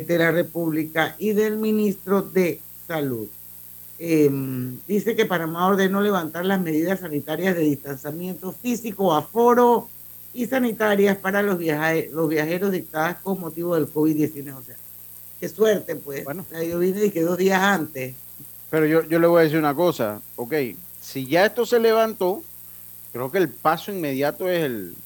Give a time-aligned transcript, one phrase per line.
[0.00, 3.28] de la República y del ministro de Salud.
[3.98, 9.88] Em, dice que Panamá ordenó levantar las medidas sanitarias de distanciamiento físico, aforo
[10.34, 11.58] y sanitarias para los,
[12.10, 14.56] los viajeros dictadas con motivo del COVID-19.
[14.56, 14.76] O sea,
[15.38, 16.24] qué suerte, pues.
[16.24, 16.44] Bueno.
[16.68, 18.14] yo vine y que dos días antes.
[18.70, 20.54] Pero yo, yo le voy a decir una cosa, ok,
[21.00, 22.42] si ya esto se levantó,
[23.12, 24.96] creo que el paso inmediato es el,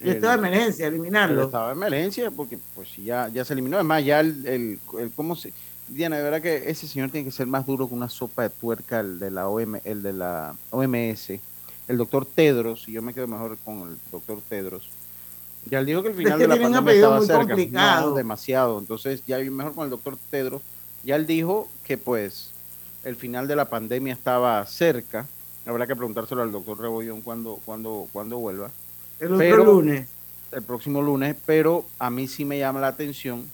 [0.00, 1.40] el estado de emergencia, eliminarlo.
[1.40, 3.76] El estado de emergencia, porque pues ya, ya se eliminó.
[3.76, 5.52] Además, ya el, el, ¿cómo se...?
[5.88, 8.50] Diana, de verdad que ese señor tiene que ser más duro que una sopa de
[8.50, 11.30] tuerca, el de la, OM, el de la OMS.
[11.88, 14.88] El doctor Tedros, y yo me quedo mejor con el doctor Tedros.
[15.70, 18.00] Ya él dijo que el final de la pandemia estaba cerca.
[18.00, 18.78] No, demasiado.
[18.78, 20.62] Entonces, ya mejor con el doctor Tedros.
[21.04, 22.50] Ya él dijo que pues
[23.04, 25.26] el final de la pandemia estaba cerca.
[25.64, 28.70] Habrá que preguntárselo al doctor Rebollón cuando, cuando, cuando vuelva.
[29.20, 30.08] El otro lunes.
[30.52, 33.50] El próximo lunes, pero a mí sí me llama la atención,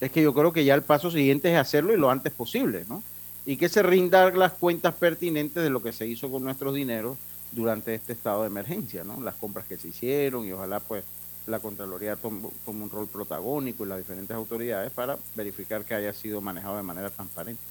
[0.00, 2.84] es que yo creo que ya el paso siguiente es hacerlo y lo antes posible,
[2.88, 3.02] ¿no?
[3.46, 7.16] Y que se rindan las cuentas pertinentes de lo que se hizo con nuestros dineros
[7.52, 9.20] durante este estado de emergencia, ¿no?
[9.20, 11.04] Las compras que se hicieron y ojalá pues
[11.46, 16.40] la Contraloría tome, un rol protagónico y las diferentes autoridades para verificar que haya sido
[16.40, 17.62] manejado de manera transparente.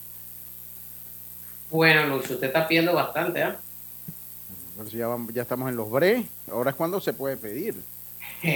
[1.71, 3.59] Bueno, Luis, usted está pidiendo bastante, ¿ah?
[4.91, 7.75] Ya, ya estamos en los bre, ahora es cuando se puede pedir.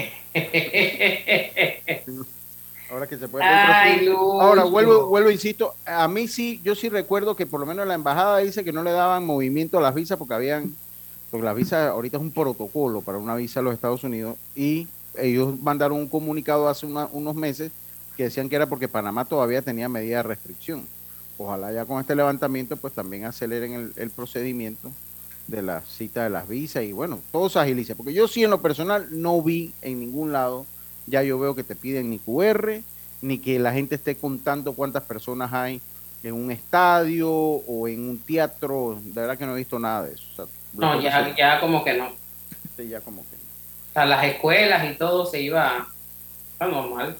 [2.89, 4.11] ahora que se puede pedir.
[4.11, 7.93] ahora vuelvo, vuelvo, insisto, a mí sí, yo sí recuerdo que por lo menos la
[7.93, 10.75] embajada dice que no le daban movimiento a las visas porque habían,
[11.31, 14.87] porque la visa ahorita es un protocolo para una visa a los Estados Unidos y
[15.17, 17.71] ellos mandaron un comunicado hace unos meses
[18.15, 20.85] que decían que era porque Panamá todavía tenía medida de restricción.
[21.37, 24.91] Ojalá ya con este levantamiento pues también aceleren el, el procedimiento
[25.47, 27.95] de la cita de las visas y bueno, todo se agiliza.
[27.95, 30.65] Porque yo sí en lo personal no vi en ningún lado,
[31.05, 32.81] ya yo veo que te piden ni QR,
[33.21, 35.81] ni que la gente esté contando cuántas personas hay
[36.23, 38.99] en un estadio o en un teatro.
[39.01, 40.49] De verdad que no he visto nada de eso.
[40.73, 42.11] no, ya, ya como que no.
[42.75, 43.43] Sí, ya como que no.
[43.89, 45.87] O sea, las escuelas y todo se iba
[46.59, 47.17] a normal.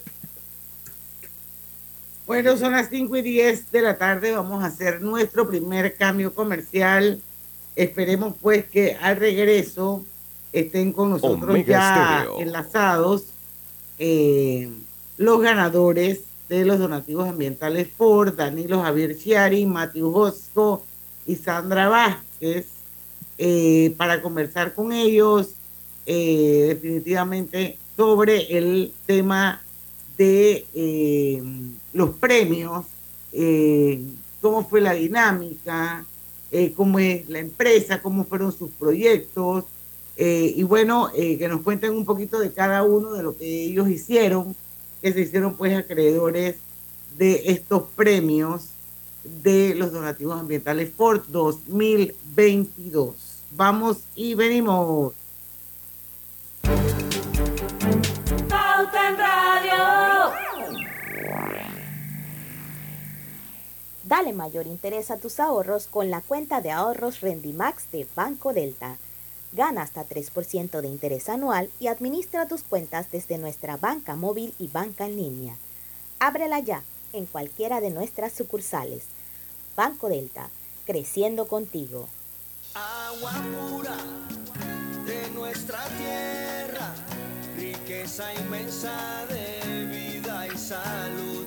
[2.27, 4.33] Bueno, son las 5 y 10 de la tarde.
[4.33, 7.21] Vamos a hacer nuestro primer cambio comercial
[7.77, 10.03] Esperemos pues que al regreso
[10.51, 13.25] estén con nosotros ya enlazados
[13.99, 14.67] eh,
[15.17, 20.81] los ganadores de los donativos ambientales por Danilo Javier Chiari, Matthew Hosco
[21.27, 22.65] y Sandra Vázquez
[23.38, 25.51] eh, para conversar con ellos
[26.07, 29.61] eh, definitivamente sobre el tema
[30.17, 30.65] de
[31.94, 32.85] los premios,
[34.41, 36.03] cómo fue la dinámica,
[36.51, 39.65] eh, cómo es la empresa, cómo fueron sus proyectos,
[40.19, 43.65] eh, y bueno, eh, que nos cuenten un poquito de cada uno de lo que
[43.65, 44.55] ellos hicieron,
[44.99, 46.55] que se hicieron pues acreedores
[47.17, 48.69] de estos premios
[49.43, 53.15] de los donativos ambientales Ford 2022.
[53.51, 55.13] Vamos y venimos.
[64.07, 68.95] Dale mayor interés a tus ahorros con la cuenta de ahorros Rendimax de Banco Delta.
[69.51, 74.69] Gana hasta 3% de interés anual y administra tus cuentas desde nuestra banca móvil y
[74.69, 75.57] banca en línea.
[76.19, 79.03] Ábrela ya en cualquiera de nuestras sucursales.
[79.75, 80.50] Banco Delta,
[80.85, 82.07] creciendo contigo.
[82.75, 83.97] Agua pura
[85.06, 86.94] de nuestra tierra,
[87.57, 91.46] riqueza inmensa de vida y salud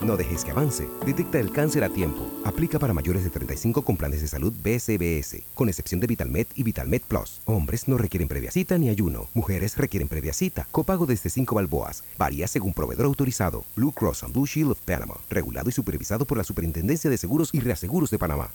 [0.00, 0.88] No dejes que avance.
[1.04, 2.26] Detecta el cáncer a tiempo.
[2.42, 6.62] Aplica para mayores de 35 con planes de salud BCBS, con excepción de VitalMed y
[6.62, 7.42] VitalMed Plus.
[7.44, 9.28] Hombres no requieren previa cita ni ayuno.
[9.34, 10.66] Mujeres requieren previa cita.
[10.70, 12.02] Copago desde 5 balboas.
[12.16, 13.62] Varía según proveedor autorizado.
[13.76, 15.16] Blue Cross and Blue Shield of Panama.
[15.28, 18.48] Regulado y supervisado por la Superintendencia de Seguros y Reaseguros de Panamá.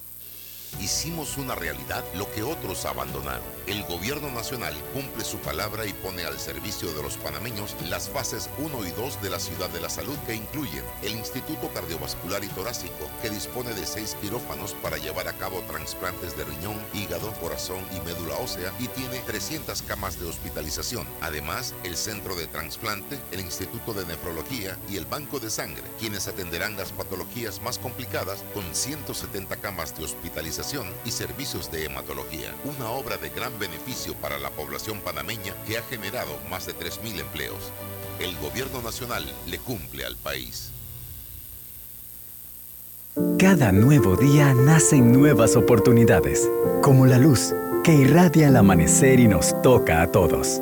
[0.80, 3.44] Hicimos una realidad lo que otros abandonaron.
[3.66, 8.50] El gobierno nacional cumple su palabra y pone al servicio de los panameños las fases
[8.58, 12.48] 1 y 2 de la Ciudad de la Salud que incluyen el Instituto Cardiovascular y
[12.50, 17.80] Torácico, que dispone de seis quirófanos para llevar a cabo trasplantes de riñón, hígado, corazón
[17.96, 21.08] y médula ósea y tiene 300 camas de hospitalización.
[21.22, 26.28] Además, el Centro de Transplante, el Instituto de Nefrología y el Banco de Sangre, quienes
[26.28, 30.65] atenderán las patologías más complicadas con 170 camas de hospitalización
[31.06, 35.84] y servicios de hematología, una obra de gran beneficio para la población panameña que ha
[35.84, 37.72] generado más de 3.000 empleos.
[38.20, 40.72] El gobierno nacional le cumple al país.
[43.38, 46.50] Cada nuevo día nacen nuevas oportunidades,
[46.82, 47.54] como la luz
[47.84, 50.62] que irradia el amanecer y nos toca a todos.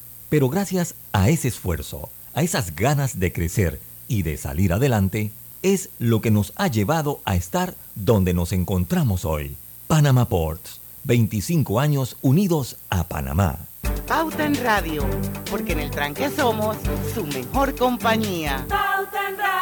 [0.31, 5.89] pero gracias a ese esfuerzo, a esas ganas de crecer y de salir adelante, es
[5.99, 9.57] lo que nos ha llevado a estar donde nos encontramos hoy.
[9.87, 13.59] Panama Ports, 25 años unidos a Panamá.
[14.07, 15.05] Pauta en Radio,
[15.49, 16.77] porque en el tranque somos
[17.13, 18.65] su mejor compañía.
[18.69, 19.61] Pauta en Radio.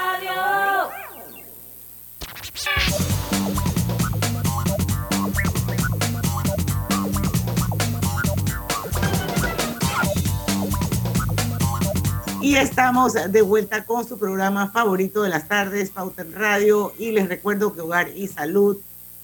[12.50, 16.94] Y estamos de vuelta con su programa favorito de las tardes, Pauta en Radio.
[16.98, 18.76] Y les recuerdo que Hogar y Salud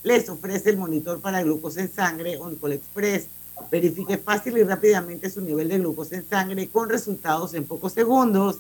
[0.04, 3.26] les ofrece el monitor para glucosa en sangre Oncol Express.
[3.72, 8.58] Verifique fácil y rápidamente su nivel de glucosa en sangre con resultados en pocos segundos,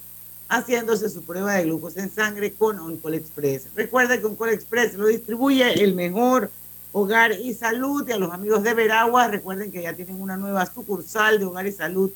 [0.49, 3.67] haciéndose su prueba de glucosa en sangre con Oncol Express.
[3.75, 6.49] Recuerde que Oncol Express lo distribuye el mejor
[6.91, 8.09] Hogar y Salud.
[8.09, 11.67] Y a los amigos de Veragua, recuerden que ya tienen una nueva sucursal de Hogar
[11.67, 12.09] y Salud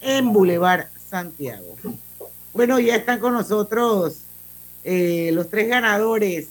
[0.00, 1.76] en Boulevard Santiago.
[2.52, 4.18] Bueno, ya están con nosotros
[4.84, 6.48] eh, los tres ganadores,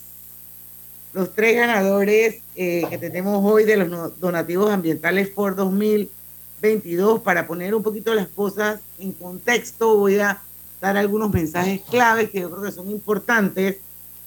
[1.13, 7.21] los tres ganadores eh, que tenemos hoy de los donativos ambientales por 2022.
[7.21, 10.41] Para poner un poquito las cosas en contexto, voy a
[10.81, 13.77] dar algunos mensajes claves que yo creo que son importantes.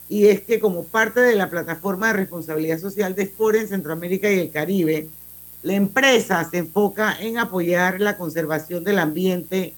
[0.09, 4.31] Y es que como parte de la plataforma de responsabilidad social de Sport en Centroamérica
[4.31, 5.09] y el Caribe,
[5.63, 9.75] la empresa se enfoca en apoyar la conservación del ambiente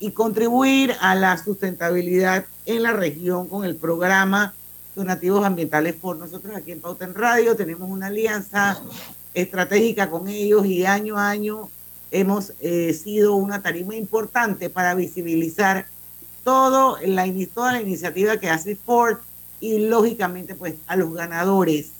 [0.00, 4.54] y contribuir a la sustentabilidad en la región con el programa
[4.94, 7.56] Donativos Ambientales por nosotros aquí en Pauta en Radio.
[7.56, 8.80] Tenemos una alianza
[9.34, 11.68] estratégica con ellos y año a año
[12.10, 15.86] hemos eh, sido una tarima importante para visibilizar
[16.42, 19.18] todo la, toda la iniciativa que hace Ford
[19.60, 21.90] y lógicamente pues a los ganadores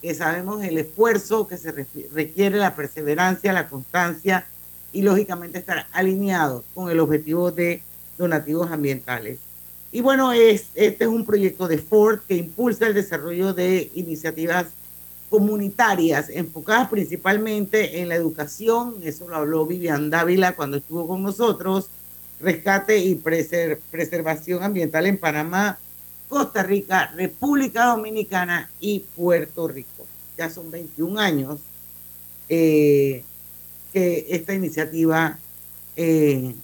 [0.00, 4.46] que sabemos el esfuerzo que se requiere, la perseverancia, la constancia
[4.92, 7.82] y lógicamente estar alineados con el objetivo de
[8.18, 9.38] donativos ambientales.
[9.92, 14.66] Y bueno, es, este es un proyecto de Ford que impulsa el desarrollo de iniciativas
[15.30, 21.88] comunitarias enfocadas principalmente en la educación, eso lo habló Vivian Dávila cuando estuvo con nosotros,
[22.40, 25.78] rescate y preservación ambiental en Panamá,
[26.28, 30.06] Costa Rica, República Dominicana y Puerto Rico.
[30.36, 31.60] Ya son 21 años
[32.48, 33.24] eh,
[33.96, 35.38] que esta iniciativa
[35.96, 36.54] eh,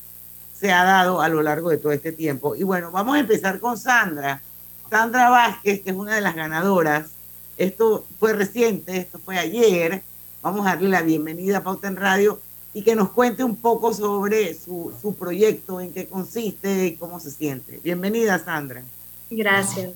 [0.55, 2.55] se ha dado a lo largo de todo este tiempo.
[2.55, 4.43] Y bueno, vamos a empezar con Sandra.
[4.91, 7.07] Sandra Vázquez, que es una de las ganadoras.
[7.57, 10.03] Esto fue reciente, esto fue ayer.
[10.43, 12.39] Vamos a darle la bienvenida a Pauta en Radio
[12.75, 17.19] y que nos cuente un poco sobre su, su proyecto, en qué consiste y cómo
[17.19, 17.81] se siente.
[17.83, 18.83] Bienvenida, Sandra.
[19.31, 19.93] Gracias.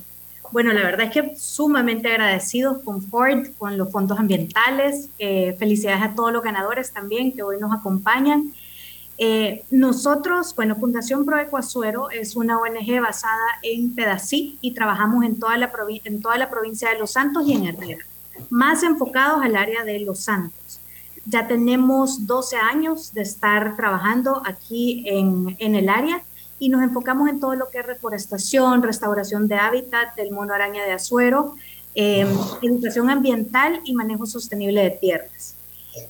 [0.53, 5.09] Bueno, la verdad es que sumamente agradecidos con Ford, con los fondos ambientales.
[5.19, 8.53] Eh, felicidades a todos los ganadores también que hoy nos acompañan.
[9.19, 15.39] Eh, nosotros, bueno, Fundación Pro Ecuazuero es una ONG basada en Pedací y trabajamos en
[15.39, 18.05] toda, la provincia de Los Santos y en Herrera,
[18.51, 20.81] más enfocados al área de Los Santos.
[21.25, 26.23] Ya tenemos 12 años de estar trabajando aquí en el área
[26.59, 30.85] y nos enfocamos en todo lo que es reforestación, restauración de hábitat del mono araña
[30.85, 31.57] de Azuero,
[31.95, 32.29] em,
[32.63, 35.57] educación ambiental y manejo sostenible de tierras.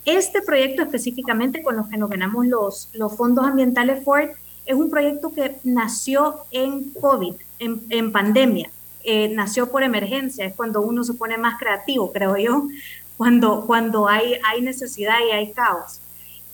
[0.05, 4.31] Este proyecto específicamente con los que nos ganamos los, los fondos ambientales Ford
[4.65, 8.71] es un proyecto que nació en COVID, en, en pandemia.
[9.05, 12.67] Eh, nació por emergencia, es cuando uno se pone más creativo, creo yo,
[13.17, 16.00] cuando, cuando hay, hay necesidad y hay caos.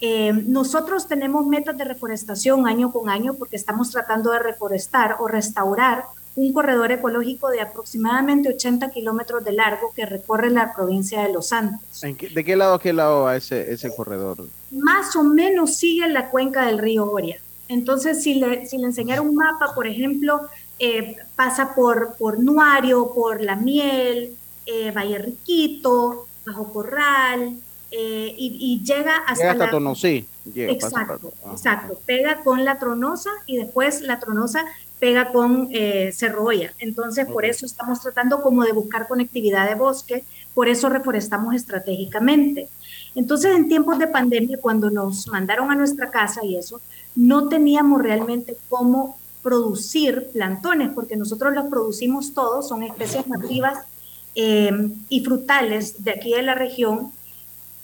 [0.05, 5.29] Eh, nosotros tenemos metas de reforestación año con año porque estamos tratando de reforestar o
[5.29, 11.33] restaurar un corredor ecológico de aproximadamente 80 kilómetros de largo que recorre la provincia de
[11.33, 12.01] Los Santos.
[12.01, 14.49] ¿De qué lado a qué lado va ese, ese corredor?
[14.73, 17.39] Más o menos sigue la cuenca del río Oria.
[17.69, 20.41] Entonces, si le, si le enseñara un mapa, por ejemplo,
[20.81, 27.57] eh, pasa por, por Nuario, por La Miel, eh, Valle Riquito, Bajo Corral,
[27.95, 29.71] eh, y, llega hasta, hasta la...
[29.71, 30.27] Tonosí.
[30.55, 31.99] exacto, exacto.
[32.07, 34.65] Pega con la Tronosa y después la Tronosa
[34.99, 36.73] pega con eh, Cerroya.
[36.79, 42.69] Entonces, por eso estamos tratando como de buscar conectividad de bosque, por eso reforestamos estratégicamente.
[43.15, 46.81] Entonces, en tiempos de pandemia, cuando nos mandaron a nuestra casa y eso,
[47.15, 53.81] no teníamos realmente cómo producir plantones, porque nosotros los producimos todos, son especies nativas
[54.35, 54.71] eh,
[55.09, 57.13] y frutales de aquí de la región,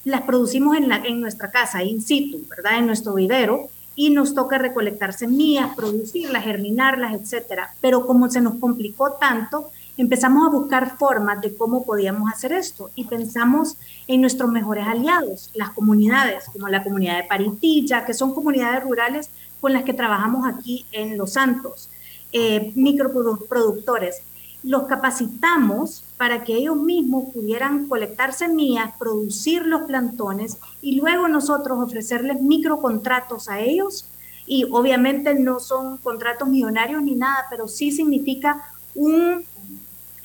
[0.08, 2.78] las producimos en, nuestra casa, in situ, ¿verdad?
[2.78, 7.74] En nuestro vivero, y nos toca recolectar semillas, producirlas, germinarlas, etcétera.
[7.80, 12.90] Pero como se nos complicó tanto, empezamos a buscar formas de cómo podíamos hacer esto
[12.94, 18.34] y pensamos en nuestros mejores aliados, las comunidades, como la comunidad de Paritilla, que son
[18.34, 21.90] comunidades rurales con las que trabajamos aquí en Los Santos,
[22.32, 24.22] eh, microproductores
[24.62, 31.78] los capacitamos para que ellos mismos pudieran colectar semillas, producir los plantones y luego nosotros
[31.78, 34.04] ofrecerles microcontratos a ellos.
[34.44, 38.64] Y obviamente no son contratos millonarios ni nada, pero sí significa
[38.96, 39.44] un,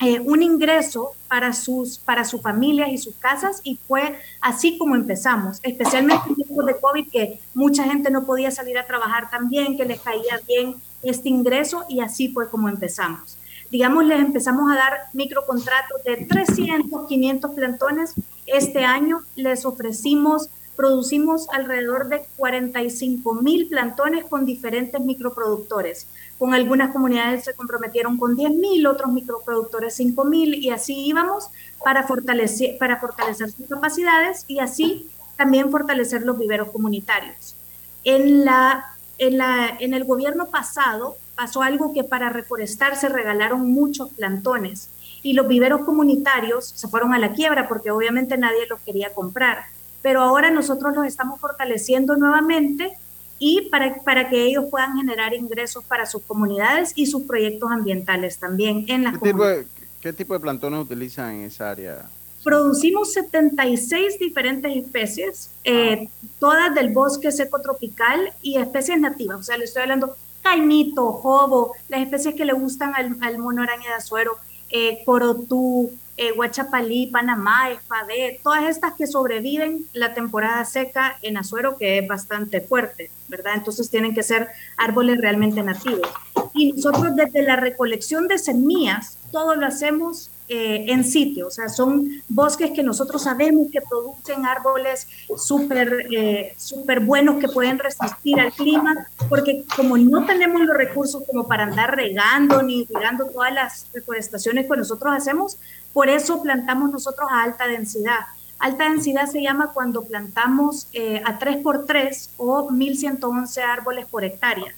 [0.00, 4.96] eh, un ingreso para sus, para sus familias y sus casas y fue así como
[4.96, 9.76] empezamos, especialmente en tiempos de COVID que mucha gente no podía salir a trabajar también,
[9.76, 13.36] que les caía bien este ingreso y así fue como empezamos
[13.70, 18.14] digamos, les empezamos a dar microcontratos de 300, 500 plantones.
[18.46, 26.06] Este año les ofrecimos, producimos alrededor de 45 mil plantones con diferentes microproductores.
[26.38, 31.48] Con algunas comunidades se comprometieron con 10 mil, otros microproductores 5 mil y así íbamos
[31.82, 37.56] para fortalecer, para fortalecer sus capacidades y así también fortalecer los viveros comunitarios.
[38.04, 43.72] En, la, en, la, en el gobierno pasado pasó algo que para reforestar se regalaron
[43.72, 44.90] muchos plantones
[45.22, 49.64] y los viveros comunitarios se fueron a la quiebra porque obviamente nadie los quería comprar.
[50.02, 52.92] Pero ahora nosotros los estamos fortaleciendo nuevamente
[53.38, 58.38] y para, para que ellos puedan generar ingresos para sus comunidades y sus proyectos ambientales
[58.38, 59.66] también en las ¿Qué tipo, de,
[60.00, 62.08] ¿Qué tipo de plantones utilizan en esa área?
[62.44, 69.40] Producimos 76 diferentes especies, eh, todas del bosque seco tropical y especies nativas.
[69.40, 70.14] O sea, le estoy hablando
[70.44, 74.36] caimito, jobo, las especies que le gustan al, mono araña de azuero,
[74.70, 81.76] eh, corotú, eh, guachapalí, panamá, espadé, todas estas que sobreviven la temporada seca en azuero,
[81.76, 83.54] que es bastante fuerte, ¿verdad?
[83.56, 86.08] Entonces tienen que ser árboles realmente nativos.
[86.52, 91.70] Y nosotros desde la recolección de semillas, todo lo hacemos eh, en sitio, o sea,
[91.70, 98.38] son bosques que nosotros sabemos que producen árboles súper eh, super buenos que pueden resistir
[98.38, 103.54] al clima, porque como no tenemos los recursos como para andar regando ni regando todas
[103.54, 105.56] las reforestaciones que nosotros hacemos,
[105.94, 108.20] por eso plantamos nosotros a alta densidad.
[108.58, 114.74] Alta densidad se llama cuando plantamos eh, a 3x3 o 1111 árboles por hectárea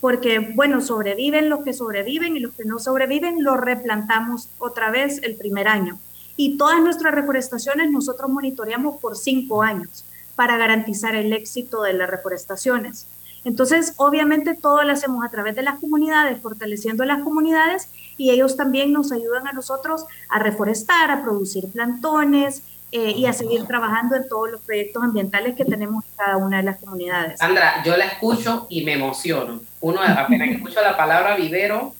[0.00, 5.20] porque, bueno, sobreviven los que sobreviven y los que no sobreviven los replantamos otra vez
[5.22, 5.98] el primer año.
[6.36, 10.04] Y todas nuestras reforestaciones nosotros monitoreamos por cinco años
[10.36, 13.06] para garantizar el éxito de las reforestaciones.
[13.44, 18.56] Entonces, obviamente todo lo hacemos a través de las comunidades, fortaleciendo las comunidades y ellos
[18.56, 24.16] también nos ayudan a nosotros a reforestar, a producir plantones, eh, y a seguir trabajando
[24.16, 27.38] en todos los proyectos ambientales que tenemos en cada una de las comunidades.
[27.38, 29.60] Sandra, yo la escucho y me emociono.
[29.80, 31.94] Uno apenas que escucho la palabra vivero,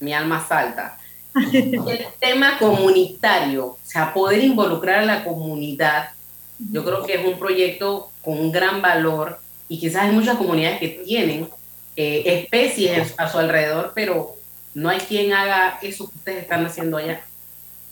[0.00, 0.98] mi alma salta.
[1.34, 6.10] El tema comunitario, o sea, poder involucrar a la comunidad,
[6.58, 9.38] yo creo que es un proyecto con un gran valor
[9.68, 11.48] y quizás hay muchas comunidades que tienen
[11.96, 14.36] eh, especies a su alrededor, pero
[14.74, 17.22] no hay quien haga eso que ustedes están haciendo allá.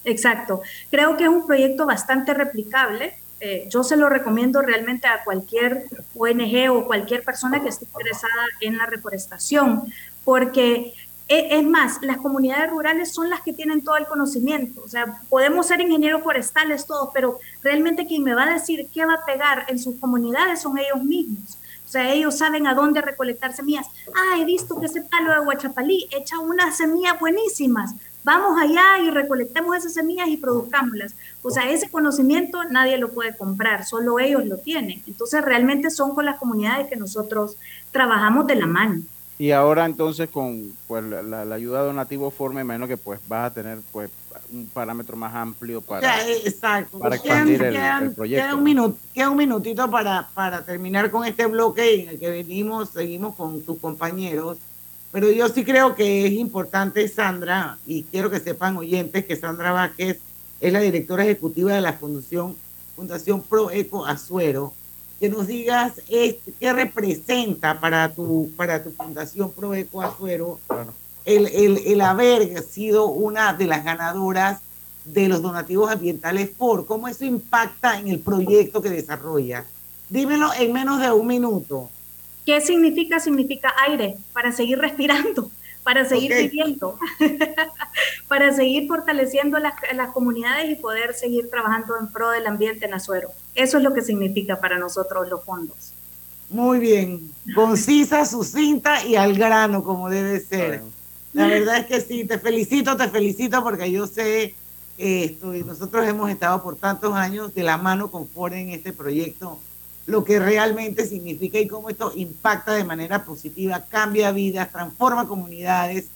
[0.04, 0.62] Exacto.
[0.90, 3.14] Creo que es un proyecto bastante replicable.
[3.40, 8.44] Eh, yo se lo recomiendo realmente a cualquier ONG o cualquier persona que esté interesada
[8.61, 9.82] en la reforestación,
[10.25, 10.92] porque
[11.26, 14.82] e, es más, las comunidades rurales son las que tienen todo el conocimiento.
[14.85, 19.06] O sea, podemos ser ingenieros forestales todos, pero realmente quien me va a decir qué
[19.06, 21.56] va a pegar en sus comunidades son ellos mismos.
[21.87, 23.87] O sea, ellos saben a dónde recolectar semillas.
[24.14, 27.94] Ah, he visto que ese palo de Huachapalí echa unas semillas buenísimas
[28.25, 31.15] vamos allá y recolectemos esas semillas y produzcámoslas.
[31.43, 35.03] O sea, ese conocimiento nadie lo puede comprar, solo ellos lo tienen.
[35.07, 37.57] Entonces, realmente son con las comunidades que nosotros
[37.93, 39.03] trabajamos de la mano.
[39.41, 43.79] Y ahora entonces con pues, la, ayuda donativa forma, imagino que pues vas a tener
[43.91, 44.11] pues
[44.53, 46.99] un parámetro más amplio para, exacto.
[46.99, 48.45] para expandir el, proyecto.
[48.45, 52.29] Queda un, minuto, queda un minutito para, para terminar con este bloque en el que
[52.29, 54.59] venimos, seguimos con tus compañeros.
[55.12, 59.73] Pero yo sí creo que es importante, Sandra, y quiero que sepan oyentes que Sandra
[59.73, 60.19] Vázquez
[60.61, 62.55] es la directora ejecutiva de la Fundación,
[62.95, 64.73] Fundación Pro Eco Azuero,
[65.19, 70.61] que nos digas este, qué representa para tu, para tu Fundación Pro Eco Azuero
[71.25, 74.61] el, el, el haber sido una de las ganadoras
[75.05, 79.64] de los donativos ambientales por cómo eso impacta en el proyecto que desarrolla.
[80.09, 81.90] Dímelo en menos de un minuto.
[82.47, 83.20] ¿Qué significa?
[83.20, 85.50] Significa aire para seguir respirando,
[85.82, 86.99] para seguir viviendo,
[88.28, 92.94] para seguir fortaleciendo las, las, comunidades y poder seguir trabajando en pro del ambiente en
[92.94, 93.30] Azuero.
[93.54, 95.92] Eso es lo que significa para nosotros los fondos.
[96.49, 100.82] Muy bien, concisa, sucinta y al grano como debe ser.
[101.32, 104.54] La verdad es que sí, te felicito, te felicito porque yo sé
[104.99, 108.93] esto y nosotros hemos estado por tantos años de la mano con Ford en este
[108.93, 109.60] proyecto
[110.10, 116.06] lo que realmente significa y cómo esto impacta de manera positiva, cambia vidas, transforma comunidades,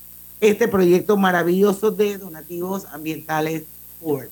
[0.41, 3.65] este proyecto maravilloso de donativos ambientales
[4.01, 4.29] Ford.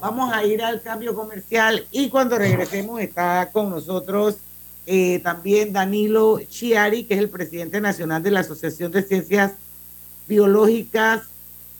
[0.00, 4.36] Vamos a ir al cambio comercial y cuando regresemos está con nosotros
[4.86, 9.52] eh, también Danilo Chiari, que es el presidente nacional de la Asociación de Ciencias
[10.28, 11.22] Biológicas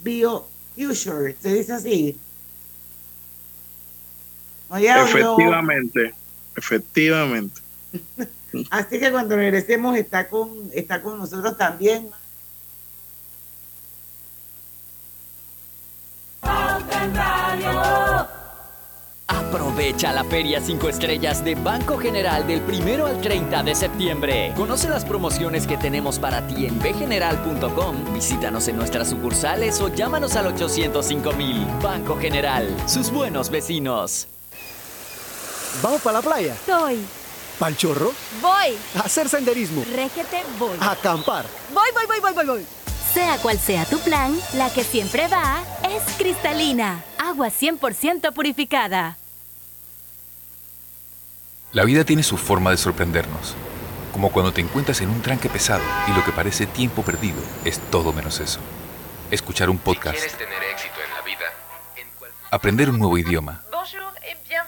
[0.03, 1.37] BioFuture.
[1.41, 2.17] ¿Se dice así?
[4.79, 6.15] Efectivamente.
[6.57, 7.61] Efectivamente.
[8.71, 12.11] Así que cuando regresemos está con, está con nosotros también.
[19.29, 24.53] Aprovecha la Feria 5 Estrellas de Banco General del 1 al 30 de septiembre.
[24.57, 28.15] Conoce las promociones que tenemos para ti en bgeneral.com.
[28.15, 31.67] Visítanos en nuestras sucursales o llámanos al 805 mil.
[31.83, 34.29] Banco General, sus buenos vecinos.
[35.83, 36.57] ¿Vamos para la playa?
[36.65, 37.01] Soy.
[37.59, 38.13] ¿Pal chorro?
[38.43, 38.77] Voy.
[38.97, 39.85] A hacer senderismo.
[39.95, 40.77] Régete, voy.
[40.81, 41.47] A acampar.
[41.73, 42.67] Voy, voy, voy, voy, voy, voy.
[43.15, 47.03] Sea cual sea tu plan, la que siempre va es cristalina.
[47.19, 49.17] Agua 100% purificada.
[51.73, 53.55] La vida tiene su forma de sorprendernos.
[54.13, 57.79] Como cuando te encuentras en un tranque pesado y lo que parece tiempo perdido es
[57.91, 58.61] todo menos eso.
[59.31, 60.17] Escuchar un podcast.
[60.17, 61.45] quieres tener éxito en la vida.
[62.51, 63.66] Aprender un nuevo idioma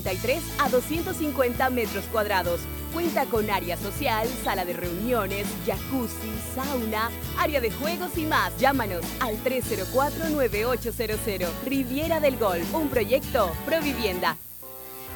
[0.00, 2.60] 183 a 250 metros cuadrados
[2.92, 8.54] Cuenta con área social, sala de reuniones, jacuzzi, sauna, área de juegos y más.
[8.58, 11.48] Llámanos al 304-9800.
[11.64, 14.36] Riviera del Golf, un proyecto Provivienda.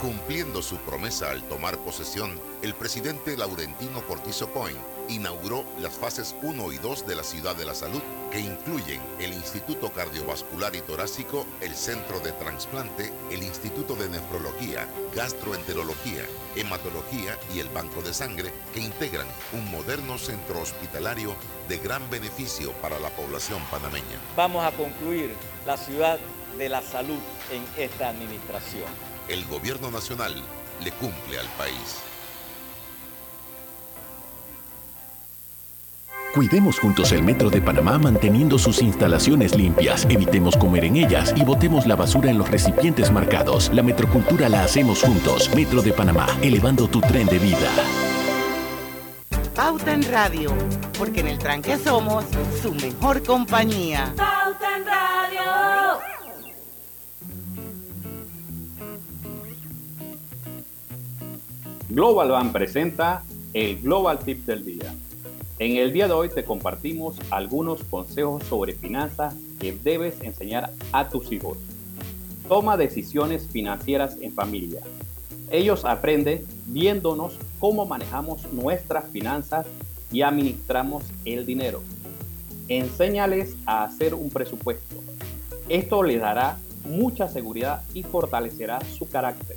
[0.00, 6.72] Cumpliendo su promesa al tomar posesión, el presidente Laurentino Cortizo Point inauguró las fases 1
[6.72, 11.46] y 2 de la Ciudad de la Salud, que incluyen el Instituto Cardiovascular y Torácico,
[11.60, 16.22] el Centro de Transplante, el Instituto de Nefrología, Gastroenterología,
[16.54, 21.34] Hematología y el Banco de Sangre, que integran un moderno centro hospitalario
[21.68, 24.20] de gran beneficio para la población panameña.
[24.36, 25.34] Vamos a concluir
[25.66, 26.18] la Ciudad
[26.58, 27.18] de la Salud
[27.50, 28.84] en esta administración
[29.28, 30.34] el gobierno nacional
[30.82, 31.96] le cumple al país.
[36.36, 41.42] Cuidemos juntos el Metro de Panamá manteniendo sus instalaciones limpias, evitemos comer en ellas y
[41.42, 43.70] botemos la basura en los recipientes marcados.
[43.72, 45.50] La metrocultura la hacemos juntos.
[45.56, 47.70] Metro de Panamá, elevando tu tren de vida.
[49.54, 50.52] Pauta en Radio,
[50.98, 52.26] porque en el tranque somos
[52.60, 54.12] su mejor compañía.
[54.14, 56.00] Pauta en Radio.
[61.88, 64.94] Global Bank presenta el Global Tip del Día.
[65.58, 71.08] En el día de hoy te compartimos algunos consejos sobre finanzas que debes enseñar a
[71.08, 71.56] tus hijos.
[72.46, 74.82] Toma decisiones financieras en familia.
[75.50, 79.66] Ellos aprenden viéndonos cómo manejamos nuestras finanzas
[80.12, 81.80] y administramos el dinero.
[82.68, 84.96] Enséñales a hacer un presupuesto.
[85.70, 89.56] Esto les dará mucha seguridad y fortalecerá su carácter.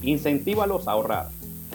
[0.00, 1.28] Incentívalos a ahorrar.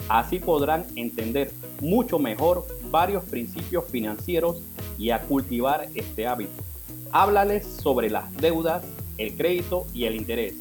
[0.08, 4.62] Así podrán entender mucho mejor varios principios financieros
[4.96, 6.62] y a cultivar este hábito.
[7.10, 8.84] Háblales sobre las deudas,
[9.18, 10.54] el crédito y el interés,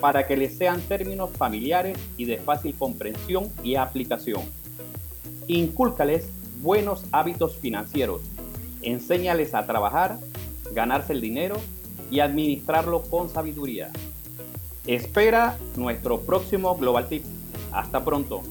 [0.00, 4.42] para que les sean términos familiares y de fácil comprensión y aplicación.
[5.46, 6.28] Incúlcales
[6.60, 8.20] buenos hábitos financieros.
[8.82, 10.18] Enséñales a trabajar,
[10.72, 11.54] ganarse el dinero
[12.10, 13.92] y administrarlo con sabiduría.
[14.88, 17.22] Espera nuestro próximo Global Tip.
[17.70, 18.42] Hasta pronto.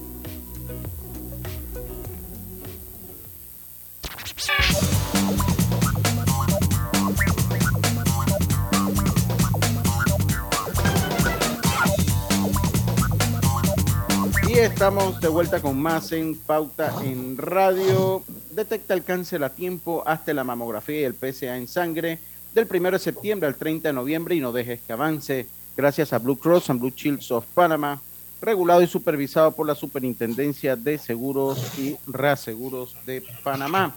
[14.48, 18.24] Y estamos de vuelta con más en Pauta en Radio.
[18.50, 22.18] Detecta el cáncer a tiempo hasta la mamografía y el PSA en sangre
[22.54, 26.18] del 1 de septiembre al 30 de noviembre y no dejes que avance gracias a
[26.18, 28.00] Blue Cross and Blue Shields of Panama,
[28.40, 33.94] regulado y supervisado por la Superintendencia de Seguros y Reaseguros de Panamá.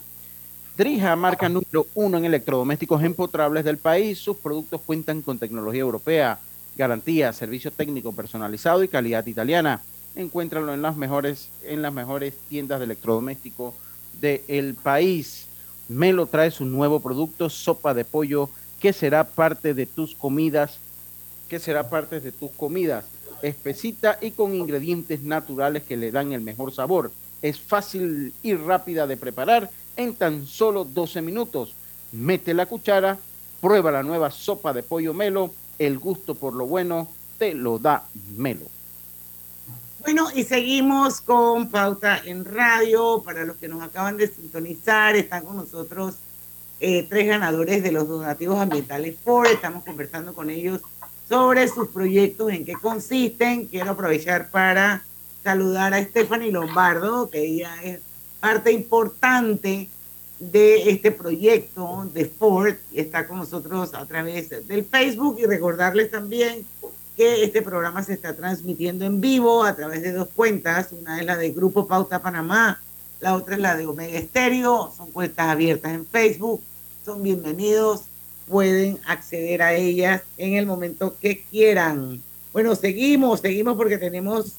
[0.76, 4.18] Drija, marca número uno en electrodomésticos empotrables del país.
[4.18, 6.40] Sus productos cuentan con tecnología europea,
[6.76, 9.82] garantía, servicio técnico personalizado y calidad italiana.
[10.16, 13.76] Encuéntralo en las mejores, en las mejores tiendas de electrodomésticos
[14.20, 15.46] del país.
[15.90, 20.80] Melo trae su nuevo producto, sopa de pollo, que será parte de tus comidas
[21.50, 23.06] que será parte de tus comidas.
[23.44, 27.12] Espesita y con ingredientes naturales que le dan el mejor sabor.
[27.44, 31.74] Es fácil y rápida de preparar en tan solo 12 minutos.
[32.12, 33.18] Mete la cuchara,
[33.62, 35.52] prueba la nueva sopa de pollo melo.
[35.80, 38.66] El gusto por lo bueno te lo da melo.
[40.00, 43.24] Bueno, y seguimos con Pauta en Radio.
[43.24, 46.16] Para los que nos acaban de sintonizar, están con nosotros
[46.82, 49.48] eh, tres ganadores de los donativos ambientales Ford.
[49.48, 50.82] Estamos conversando con ellos
[51.30, 53.66] sobre sus proyectos, en qué consisten.
[53.68, 55.06] Quiero aprovechar para
[55.42, 58.02] saludar a Stephanie Lombardo, que ella es
[58.44, 59.88] parte importante
[60.38, 66.66] de este proyecto de Ford está con nosotros a través del Facebook y recordarles también
[67.16, 71.26] que este programa se está transmitiendo en vivo a través de dos cuentas, una es
[71.26, 72.82] la de Grupo Pauta Panamá,
[73.22, 76.62] la otra es la de Omega Estéreo, son cuentas abiertas en Facebook,
[77.06, 78.02] son bienvenidos.
[78.50, 82.22] Pueden acceder a ellas en el momento que quieran.
[82.52, 84.56] Bueno, seguimos, seguimos porque tenemos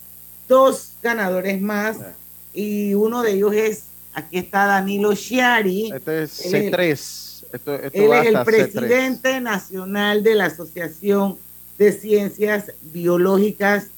[0.48, 1.98] dos ganadores más
[2.54, 5.90] y uno de ellos es, aquí está Danilo Chiari.
[5.92, 7.44] Este es C3.
[7.92, 11.36] él es el presidente nacional de la Asociación
[11.76, 13.88] de Ciencias Biológicas.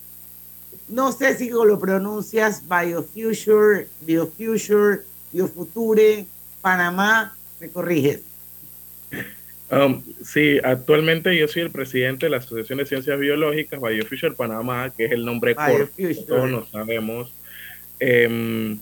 [0.88, 6.24] No sé si lo pronuncias Biofuture, Biofuture, Biofuture,
[6.62, 8.20] Panamá, me corriges.
[9.68, 14.90] Um, sí, actualmente yo soy el presidente de la Asociación de Ciencias Biológicas Biofuture Panamá,
[14.96, 15.92] que es el nombre corto,
[16.26, 17.32] todos lo sabemos.
[17.98, 18.78] Em,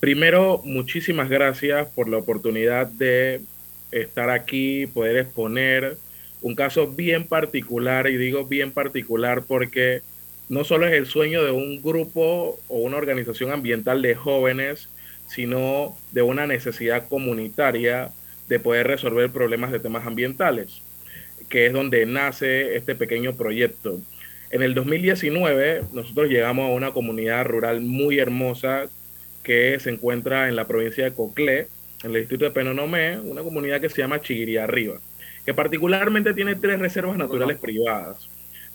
[0.00, 3.42] primero, muchísimas gracias por la oportunidad de
[3.92, 5.96] estar aquí, poder exponer
[6.42, 10.02] un caso bien particular, y digo bien particular porque
[10.48, 14.88] no solo es el sueño de un grupo o una organización ambiental de jóvenes,
[15.26, 18.12] sino de una necesidad comunitaria
[18.48, 20.82] de poder resolver problemas de temas ambientales,
[21.48, 24.00] que es donde nace este pequeño proyecto.
[24.50, 28.86] En el 2019 nosotros llegamos a una comunidad rural muy hermosa
[29.42, 31.68] que se encuentra en la provincia de Coclé,
[32.04, 35.00] en el distrito de Penonomé, una comunidad que se llama Chiguiría Arriba,
[35.44, 38.28] que particularmente tiene tres reservas naturales privadas.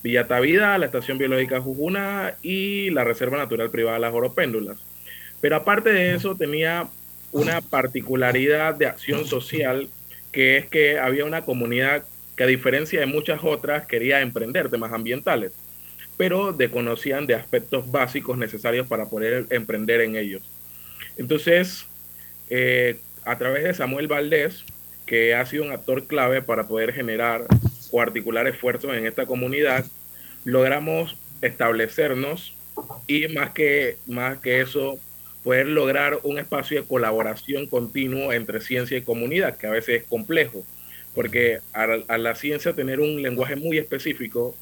[0.04, 4.78] Villa Tavida, la Estación Biológica Jujuna y la Reserva Natural Privada Las Oropéndulas.
[5.42, 6.88] Pero aparte de eso tenía
[7.32, 9.90] una particularidad de acción social,
[10.32, 12.06] que es que había una comunidad
[12.36, 15.54] que a diferencia de muchas otras quería emprender temas ambientales,
[16.22, 20.44] pero desconocían de aspectos básicos necesarios para poder emprender en ellos.
[21.18, 21.88] Entonces,
[22.52, 24.64] eh, a través de Samuel Valdés,
[25.08, 27.48] que ha sido un actor clave para poder generar
[27.90, 29.84] o articular esfuerzos en esta comunidad,
[30.46, 32.54] logramos establecernos
[33.08, 35.00] y más que, más que eso,
[35.44, 40.08] poder lograr un espacio de colaboración continuo entre ciencia y comunidad, que a veces es
[40.08, 40.64] complejo,
[41.16, 41.88] porque a,
[42.20, 44.56] la ciencia tener un lenguaje muy específico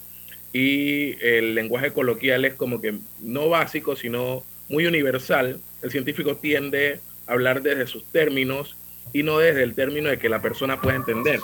[0.54, 7.00] y el lenguaje coloquial es como que no básico, sino muy universal, el científico tiende
[7.28, 8.76] a hablar desde sus términos
[9.14, 11.40] y no desde el término de que la persona pueda entender.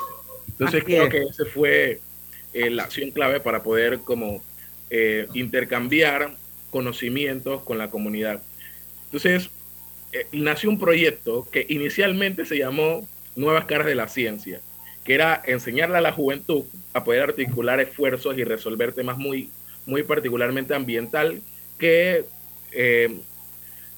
[0.47, 1.99] Entonces creo que ese fue
[2.53, 4.43] eh, la acción clave para poder como
[4.89, 6.35] eh, intercambiar
[6.69, 8.41] conocimientos con la comunidad.
[9.05, 9.49] Entonces,
[10.11, 14.61] eh, nació un proyecto que inicialmente se llamó Nuevas Caras de la Ciencia,
[15.05, 16.63] que era enseñarle a la juventud
[16.93, 19.49] a poder articular esfuerzos y resolver temas muy,
[19.85, 21.41] muy particularmente ambiental
[21.77, 22.25] que,
[22.71, 23.19] eh,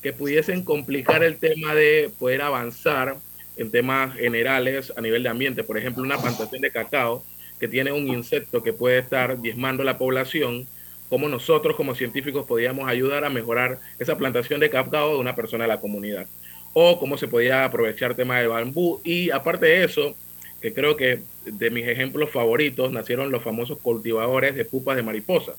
[0.01, 3.15] que pudiesen complicar el tema de poder avanzar
[3.55, 5.63] en temas generales a nivel de ambiente.
[5.63, 7.23] Por ejemplo, una plantación de cacao
[7.57, 10.67] que tiene un insecto que puede estar diezmando la población
[11.09, 15.63] cómo nosotros como científicos podíamos ayudar a mejorar esa plantación de cacao de una persona
[15.63, 16.27] de la comunidad.
[16.73, 19.01] O cómo se podía aprovechar tema de bambú.
[19.05, 20.15] Y aparte de eso,
[20.61, 25.53] que creo que de mis ejemplos favoritos nacieron los famosos cultivadores de pupas de mariposa.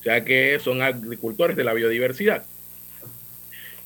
[0.00, 2.44] O sea que son agricultores de la biodiversidad.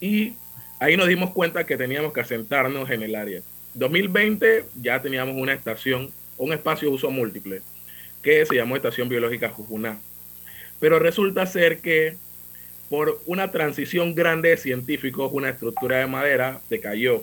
[0.00, 0.34] Y
[0.80, 3.42] ahí nos dimos cuenta que teníamos que asentarnos en el área.
[3.74, 7.62] 2020 ya teníamos una estación, un espacio de uso múltiple,
[8.22, 9.98] que se llamó Estación Biológica Jujuná
[10.80, 12.16] pero resulta ser que
[12.88, 17.22] por una transición grande de científicos, una estructura de madera decayó.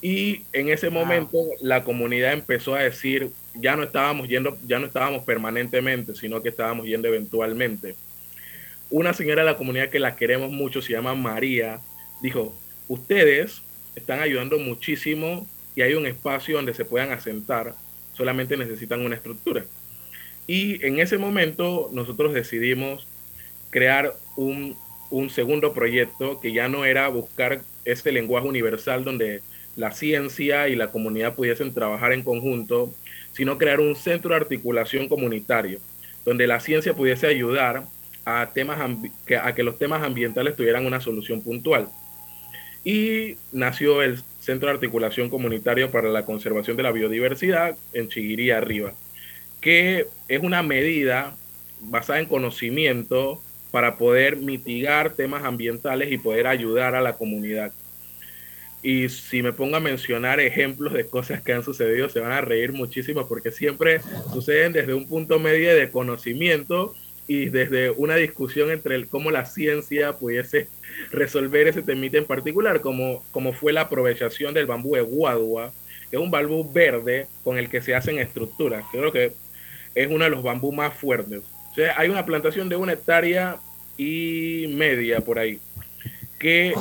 [0.00, 4.86] Y en ese momento la comunidad empezó a decir, ya no estábamos yendo, ya no
[4.86, 7.96] estábamos permanentemente, sino que estábamos yendo eventualmente.
[8.90, 11.80] Una señora de la comunidad que la queremos mucho, se llama María,
[12.22, 12.56] dijo,
[12.86, 13.62] ustedes
[13.96, 17.74] están ayudando muchísimo y hay un espacio donde se puedan asentar,
[18.14, 19.64] solamente necesitan una estructura.
[20.46, 23.06] Y en ese momento nosotros decidimos
[23.70, 24.76] crear un,
[25.30, 29.42] segundo proyecto que ya no era buscar este lenguaje universal donde
[29.78, 32.92] la ciencia y la comunidad pudiesen trabajar en conjunto,
[33.32, 35.78] sino crear un centro de articulación comunitario,
[36.26, 37.84] donde la ciencia pudiese ayudar
[38.26, 38.78] a, temas
[39.24, 41.88] que, a que los temas ambientales tuvieran una solución puntual.
[42.84, 48.58] Y nació el Centro de Articulación Comunitario para la Conservación de la Biodiversidad en Chiguiría
[48.58, 48.92] Arriba
[49.60, 51.36] que es una medida
[51.80, 57.72] basada en conocimiento para poder mitigar temas ambientales y poder ayudar a la comunidad.
[58.82, 62.40] Y si me pongo a mencionar ejemplos de cosas que han sucedido, se van a
[62.40, 64.00] reír muchísimo porque siempre
[64.32, 66.94] suceden desde un punto medio de conocimiento
[67.26, 70.68] y desde una discusión entre el, cómo la ciencia pudiese
[71.10, 75.72] resolver ese temite en particular, como, como fue la aprovechación del bambú de guadua,
[76.10, 78.84] que es un bambú verde con el que se hacen estructuras.
[78.90, 79.32] Creo que
[79.94, 81.42] es uno de los bambú más fuertes.
[81.70, 83.58] O sea, hay una plantación de una hectárea
[83.98, 85.60] y media por ahí,
[86.38, 86.74] que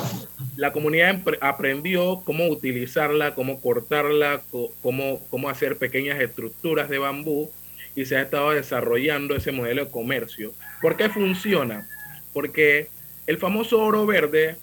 [0.56, 4.42] la comunidad aprendió cómo utilizarla, cómo cortarla,
[4.82, 7.50] cómo, cómo hacer pequeñas estructuras de bambú
[7.96, 10.54] y se ha estado desarrollando ese modelo de comercio.
[10.82, 11.88] ¿Por qué funciona?
[12.34, 12.90] Porque
[13.26, 14.58] el famoso oro verde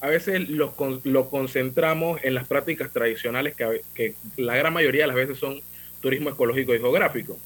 [0.00, 5.08] a veces lo, lo concentramos en las prácticas tradicionales que, que, la gran mayoría de
[5.08, 5.60] las veces son
[6.00, 7.38] turismo ecológico y geográfico.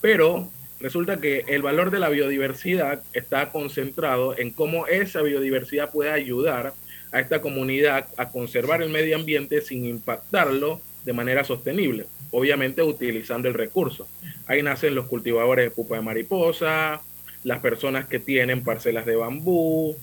[0.00, 6.10] Pero resulta que el valor de la biodiversidad está concentrado en cómo esa biodiversidad puede
[6.10, 6.74] ayudar
[7.12, 13.48] a esta comunidad a conservar el medio ambiente sin impactarlo de manera sostenible, obviamente utilizando
[13.48, 14.08] el recurso.
[14.46, 17.00] Ahí nacen los cultivadores de pupa de mariposa,
[17.44, 19.96] las personas que tienen parcelas de bambú.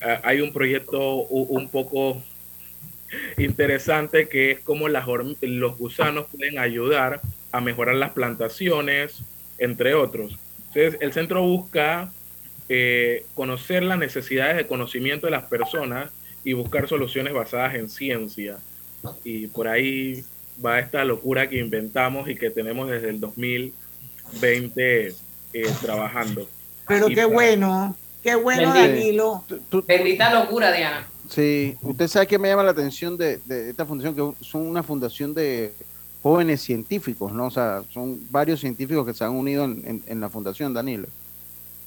[0.00, 2.22] Ah, hay un proyecto un poco
[3.38, 5.06] interesante que es cómo las,
[5.40, 7.20] los gusanos pueden ayudar
[7.52, 9.22] a mejorar las plantaciones,
[9.62, 10.36] entre otros.
[10.74, 12.12] Entonces, el centro busca
[12.68, 16.10] eh, conocer las necesidades de conocimiento de las personas
[16.44, 18.58] y buscar soluciones basadas en ciencia.
[19.24, 20.24] Y por ahí
[20.64, 25.14] va esta locura que inventamos y que tenemos desde el 2020 eh,
[25.80, 26.48] trabajando.
[26.88, 29.44] Pero qué bueno, qué bueno, Danilo.
[29.86, 31.06] Bendita locura, Diana.
[31.28, 35.32] Sí, usted sabe que me llama la atención de, esta fundación, que son una fundación
[35.32, 35.72] de
[36.22, 37.46] jóvenes científicos, ¿no?
[37.46, 41.08] O sea, son varios científicos que se han unido en, la fundación, Danilo.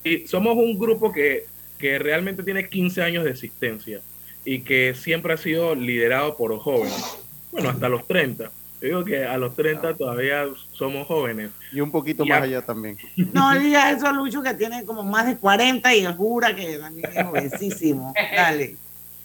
[0.03, 1.45] Y somos un grupo que,
[1.77, 4.01] que realmente tiene 15 años de existencia
[4.43, 7.17] y que siempre ha sido liderado por jóvenes.
[7.51, 8.51] Bueno, hasta los 30.
[8.81, 10.43] Yo digo que a los 30 todavía
[10.73, 11.51] somos jóvenes.
[11.71, 12.97] Y un poquito más allá también.
[13.33, 17.25] No diga eso Lucho que tiene como más de 40 y jura que también es
[17.25, 18.13] jovencísimo.
[18.35, 18.75] Dale.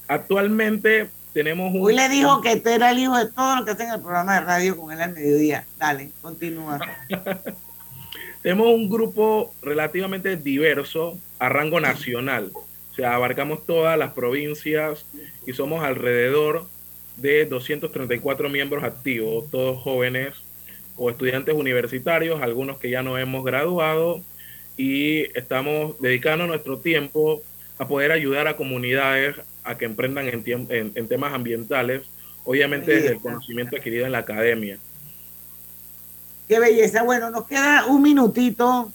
[0.07, 1.83] Actualmente tenemos un...
[1.83, 4.01] Hoy le dijo que este era el hijo de todo lo que hacen en el
[4.01, 5.67] programa de radio con él al mediodía.
[5.79, 6.81] Dale, continúa.
[8.43, 12.51] tenemos un grupo relativamente diverso a rango nacional.
[12.55, 15.05] O sea, abarcamos todas las provincias
[15.47, 16.67] y somos alrededor
[17.17, 20.35] de 234 miembros activos, todos jóvenes
[20.97, 24.23] o estudiantes universitarios, algunos que ya no hemos graduado
[24.77, 27.43] y estamos dedicando nuestro tiempo
[27.79, 32.03] a poder ayudar a comunidades a que emprendan en, temas ambientales,
[32.45, 34.79] obviamente desde el conocimiento adquirido en la academia.
[36.49, 37.03] Qué belleza.
[37.03, 38.91] Bueno, nos queda un minutito,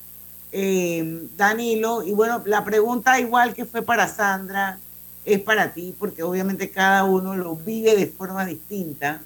[0.51, 4.79] eh, Danilo, y bueno, la pregunta igual que fue para Sandra,
[5.23, 9.21] es para ti, porque obviamente cada uno lo vive de forma distinta.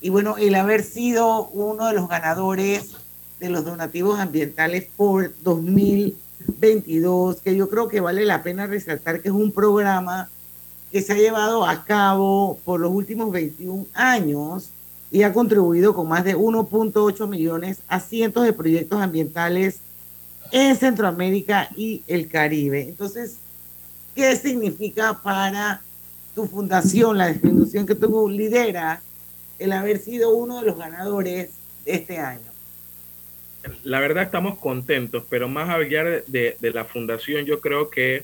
[0.00, 2.92] Y bueno, el haber sido uno de los ganadores
[3.40, 6.16] de los donativos ambientales por 2000
[6.46, 10.28] 22, que yo creo que vale la pena resaltar que es un programa
[10.94, 14.70] que se ha llevado a cabo por los últimos 21 años
[15.10, 19.80] y ha contribuido con más de 1.8 millones a cientos de proyectos ambientales
[20.52, 22.82] en Centroamérica y el Caribe.
[22.82, 23.38] Entonces,
[24.14, 25.82] ¿qué significa para
[26.32, 29.00] tu fundación, la institución que tú lideras,
[29.58, 31.50] el haber sido uno de los ganadores
[31.84, 32.54] de este año?
[33.82, 38.22] la verdad estamos contentos, pero más allá de, la fundación, yo creo que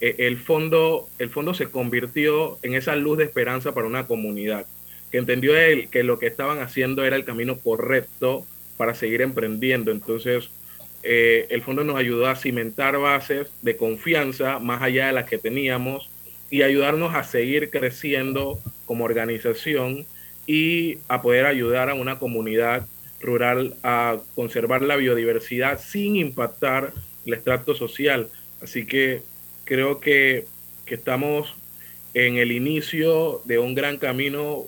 [0.00, 4.66] eh, el, fondo, el fondo se convirtió en esa luz de esperanza para una comunidad,
[5.10, 5.52] que entendió
[5.90, 9.90] que lo que estaban haciendo era el camino correcto para seguir emprendiendo.
[9.90, 10.50] Entonces,
[11.02, 15.38] eh, el fondo nos ayudó a cimentar bases de confianza más allá de las que
[15.38, 16.10] teníamos
[16.50, 20.06] y ayudarnos a seguir creciendo como organización
[20.46, 22.86] y a poder ayudar a una comunidad
[23.20, 26.92] rural a conservar la biodiversidad sin impactar
[27.26, 28.28] el extracto social.
[28.62, 29.22] Así que
[29.68, 30.46] creo que,
[30.86, 31.54] estamos
[32.14, 34.64] en el inicio de un gran camino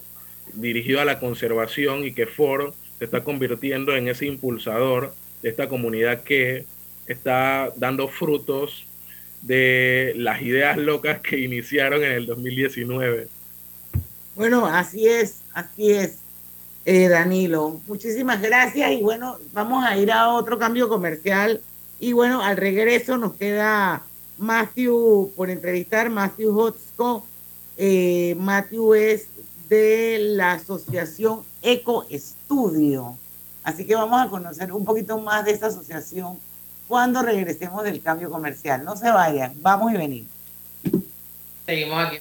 [0.53, 5.71] dirigido a la conservación y que Ford se está convirtiendo en ese impulsador de esta
[5.71, 6.67] comunidad que
[7.07, 8.85] está dando frutos
[9.41, 13.29] de las ideas locas que iniciaron en el 2019.
[14.35, 16.19] Bueno, así es, así es.
[16.85, 17.81] Eh, Danilo.
[17.87, 21.63] Muchísimas gracias y bueno, vamos a ir a otro cambio comercial
[21.99, 24.03] y bueno, al regreso nos queda
[24.41, 27.25] Matthew por entrevistar, Matthew Hotsko.
[27.77, 29.27] Eh, Matthew es
[29.69, 33.17] de la asociación Eco Estudio.
[33.63, 36.39] Así que vamos a conocer un poquito más de esta asociación
[36.89, 38.83] cuando regresemos del cambio comercial.
[38.85, 40.31] No se vayan, vamos y venimos.
[41.67, 42.19] Seguimos aquí.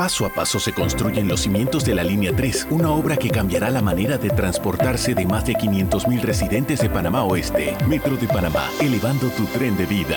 [0.00, 3.68] Paso a paso se construyen los cimientos de la Línea 3, una obra que cambiará
[3.68, 7.76] la manera de transportarse de más de 500.000 residentes de Panamá Oeste.
[7.86, 10.16] Metro de Panamá, elevando tu tren de vida.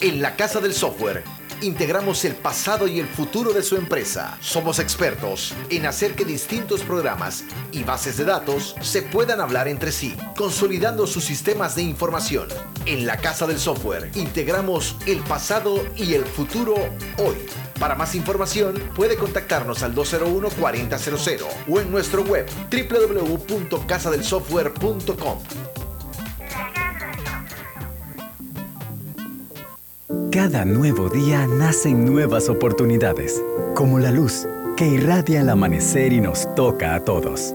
[0.00, 1.22] En la Casa del Software
[1.60, 4.38] integramos el pasado y el futuro de su empresa.
[4.40, 9.92] Somos expertos en hacer que distintos programas y bases de datos se puedan hablar entre
[9.92, 12.48] sí, consolidando sus sistemas de información.
[12.86, 16.74] En la Casa del Software integramos el pasado y el futuro
[17.18, 17.36] hoy
[17.78, 25.38] para más información puede contactarnos al 201-4000 o en nuestro web www.casadelsoftware.com.
[30.30, 33.42] Cada nuevo día nacen nuevas oportunidades,
[33.74, 37.54] como la luz que irradia al amanecer y nos toca a todos.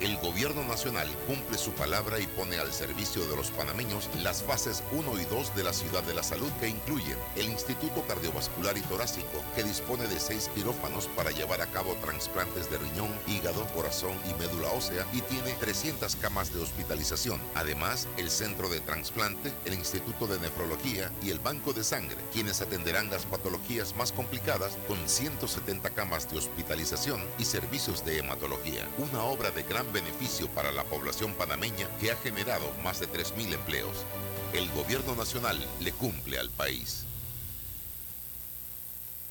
[0.00, 4.82] El gobierno nacional cumple su palabra y pone al servicio de los panameños las fases
[4.92, 8.80] 1 y 2 de la ciudad de la salud que incluyen el Instituto Cardiovascular y
[8.80, 14.16] Torácico, que dispone de seis quirófanos para llevar a cabo trasplantes de riñón, hígado, corazón
[14.24, 17.38] y médula ósea y tiene 300 camas de hospitalización.
[17.54, 22.62] Además, el Centro de Transplante, el Instituto de Nefrología y el Banco de Sangre, quienes
[22.62, 28.88] atenderán las patologías más complicadas con 170 camas de hospitalización y servicios de hematología.
[28.96, 33.54] Una obra de gran beneficio para la población panameña que ha generado más de 3.000
[33.54, 34.04] empleos.
[34.52, 37.04] El gobierno nacional le cumple al país.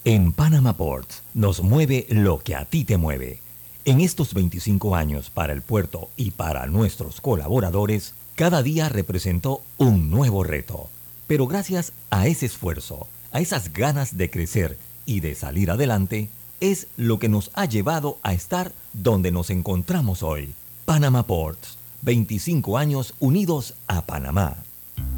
[0.05, 3.41] En Panama Ports nos mueve lo que a ti te mueve.
[3.83, 10.09] En estos 25 años para el puerto y para nuestros colaboradores, cada día representó un
[10.09, 10.89] nuevo reto.
[11.27, 16.29] Pero gracias a ese esfuerzo, a esas ganas de crecer y de salir adelante,
[16.61, 20.53] es lo que nos ha llevado a estar donde nos encontramos hoy.
[20.85, 24.55] Panama Ports, 25 años unidos a Panamá.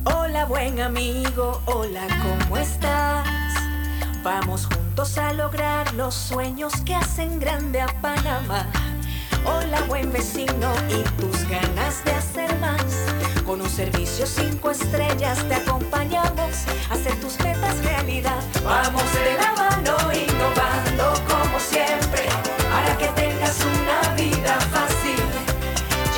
[0.03, 3.28] Hola buen amigo, hola, ¿cómo estás?
[4.24, 8.67] Vamos juntos a lograr los sueños que hacen grande a Panamá.
[9.45, 12.84] Hola buen vecino y tus ganas de hacer más.
[13.45, 18.41] Con un servicio cinco estrellas te acompañamos a hacer tus metas realidad.
[18.63, 22.28] Vamos de la mano innovando como siempre
[22.69, 23.31] para que fácil,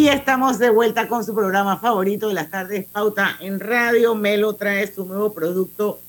[0.00, 4.14] Y estamos de vuelta con su programa favorito de las tardes, Pauta en Radio.
[4.14, 6.00] Melo trae su nuevo producto,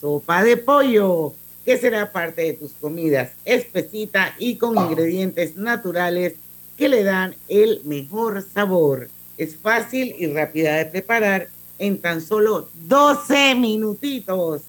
[0.00, 1.32] sopa de pollo,
[1.64, 6.34] que será parte de tus comidas, espesita y con ingredientes naturales
[6.76, 9.08] que le dan el mejor sabor.
[9.36, 11.48] Es fácil y rápida de preparar
[11.80, 14.62] en tan solo 12 minutitos.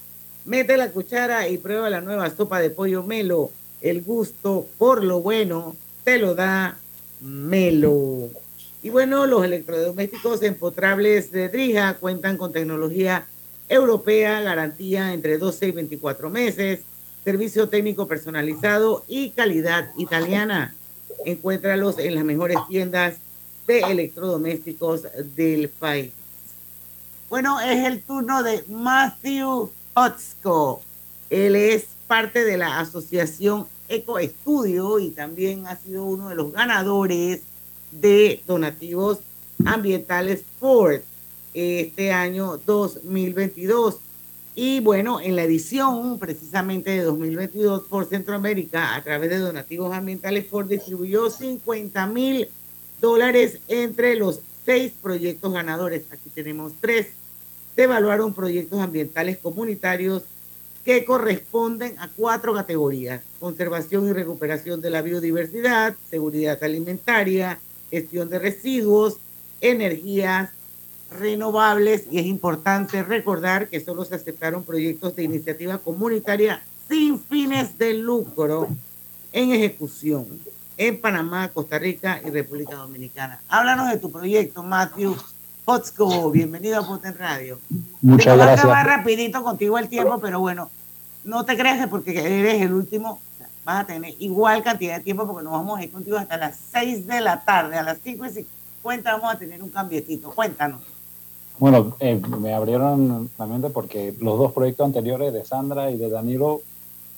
[0.46, 3.52] Mete la cuchara y prueba la nueva sopa de pollo Melo.
[3.82, 6.80] El gusto por lo bueno te lo da
[7.22, 8.32] Melo.
[8.84, 13.26] Y bueno, los electrodomésticos empotrables de Drija cuentan con tecnología
[13.70, 16.82] europea, garantía entre 12 y 24 meses,
[17.24, 20.76] servicio técnico personalizado y calidad italiana.
[21.26, 23.16] Encuéntralos en las mejores tiendas
[23.66, 25.04] de electrodomésticos
[25.34, 26.12] del país.
[27.30, 30.82] Bueno, es el turno de Matthew Otsko.
[31.30, 36.52] Él es parte de la asociación Eco Estudio y también ha sido uno de los
[36.52, 37.44] ganadores
[38.00, 39.20] de donativos
[39.66, 41.02] ambientales Ford
[41.54, 43.98] este año 2022.
[44.56, 50.48] Y bueno, en la edición precisamente de 2022 por Centroamérica, a través de donativos ambientales,
[50.48, 52.48] Ford distribuyó 50 mil
[53.02, 56.04] dólares entre los seis proyectos ganadores.
[56.12, 57.08] Aquí tenemos tres.
[57.76, 60.24] Se evaluaron proyectos ambientales comunitarios
[60.86, 63.24] que corresponden a cuatro categorías.
[63.39, 67.60] Conservación y recuperación de la biodiversidad, seguridad alimentaria,
[67.94, 69.18] gestión de residuos,
[69.62, 70.50] energías
[71.12, 77.78] renovables y es importante recordar que solo se aceptaron proyectos de iniciativa comunitaria sin fines
[77.78, 78.68] de lucro
[79.32, 80.26] en ejecución
[80.76, 83.39] en Panamá, Costa Rica y República Dominicana.
[83.48, 85.16] Háblanos de tu proyecto, Matthew
[85.66, 86.32] Hotzko.
[86.32, 87.60] Bienvenido a Poten Radio.
[88.02, 88.64] Muchas gracias.
[88.64, 90.72] Vamos a acabar rapidito contigo el tiempo, pero bueno,
[91.24, 93.22] no te creas que porque eres el último
[93.66, 96.57] vas a tener igual cantidad de tiempo porque nos vamos a ir contigo hasta las
[96.72, 97.78] 6 de la tarde.
[97.78, 100.32] A las 5 y 50 vamos a tener un cambiecito.
[100.32, 100.82] Cuéntanos.
[101.59, 106.09] Bueno, eh, me abrieron la mente porque los dos proyectos anteriores de Sandra y de
[106.09, 106.61] Danilo,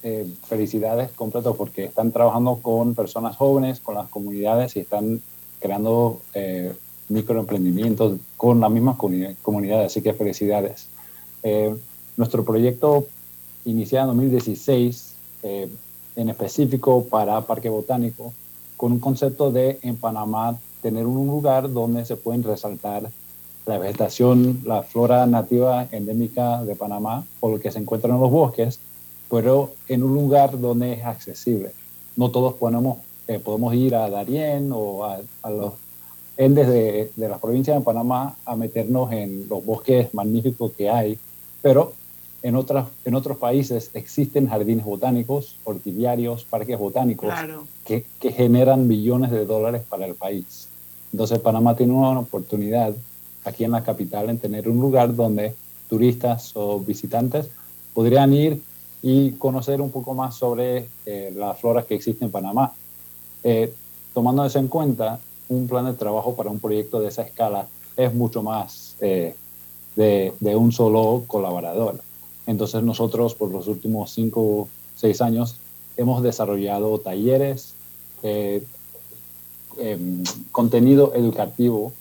[0.04, 5.22] eh, felicidades completos porque están trabajando con personas jóvenes, con las comunidades y están
[5.60, 6.74] creando eh,
[7.10, 10.90] microemprendimientos con las mismas comunidades, así que felicidades.
[12.18, 13.08] nuestro proyecto
[13.66, 15.16] inicia en 2016
[16.16, 18.34] en específico para Parque Botánico,
[18.78, 23.10] con un concepto de en Panamá tener un lugar donde se pueden resaltar
[23.66, 28.30] la vegetación, la flora nativa endémica de Panamá o lo que se encuentra en los
[28.30, 28.80] bosques,
[29.30, 31.72] pero en un lugar donde es accesible.
[32.16, 35.74] No todos podemos, eh, podemos ir a Darién o a, los
[36.38, 41.18] endes de, de las provincias de Panamá a meternos en los bosques magníficos que hay,
[41.62, 41.94] pero
[42.46, 47.34] en, otras, en otros países existen jardines botánicos, orquidiarios, parques botánicos
[47.84, 50.68] que, que, generan millones de dólares para el país.
[51.12, 52.94] Entonces Panamá tiene una oportunidad
[53.46, 55.56] aquí en la capital en tener un lugar donde
[55.90, 57.48] turistas o visitantes
[57.96, 58.62] podrían ir
[59.02, 62.74] y conocer un poco más sobre eh, la flora que existe en Panamá.
[63.44, 63.74] Eh,
[64.14, 65.20] tomando eso en cuenta,
[65.50, 67.66] un plan de trabajo para un proyecto de esa escala
[67.98, 69.36] es mucho más eh,
[69.96, 72.02] de, de, un solo colaborador.
[72.48, 75.56] Entonces nosotros por los últimos cinco seis años
[75.98, 77.74] hemos desarrollado talleres,
[78.24, 78.64] eh,
[79.78, 81.92] em, contenido educativo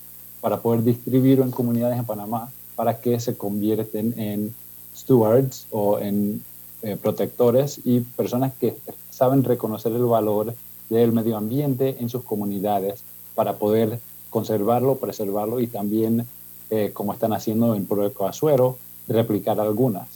[0.41, 4.53] para poder distribuir en comunidades en Panamá para que se convierten en
[4.95, 6.43] stewards o en
[6.81, 8.75] eh, protectores y personas que
[9.09, 10.53] saben reconocer el valor
[10.89, 16.25] del medio ambiente en sus comunidades para poder conservarlo, preservarlo y también,
[16.69, 18.77] eh, como están haciendo en Proyecto Azuero,
[19.07, 20.07] replicar algunas.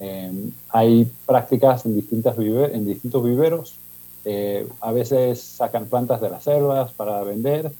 [0.00, 3.74] Em, hay prácticas en, distintas en distintos viveros.
[4.24, 7.72] Eh, a veces sacan plantas de las selvas para vender.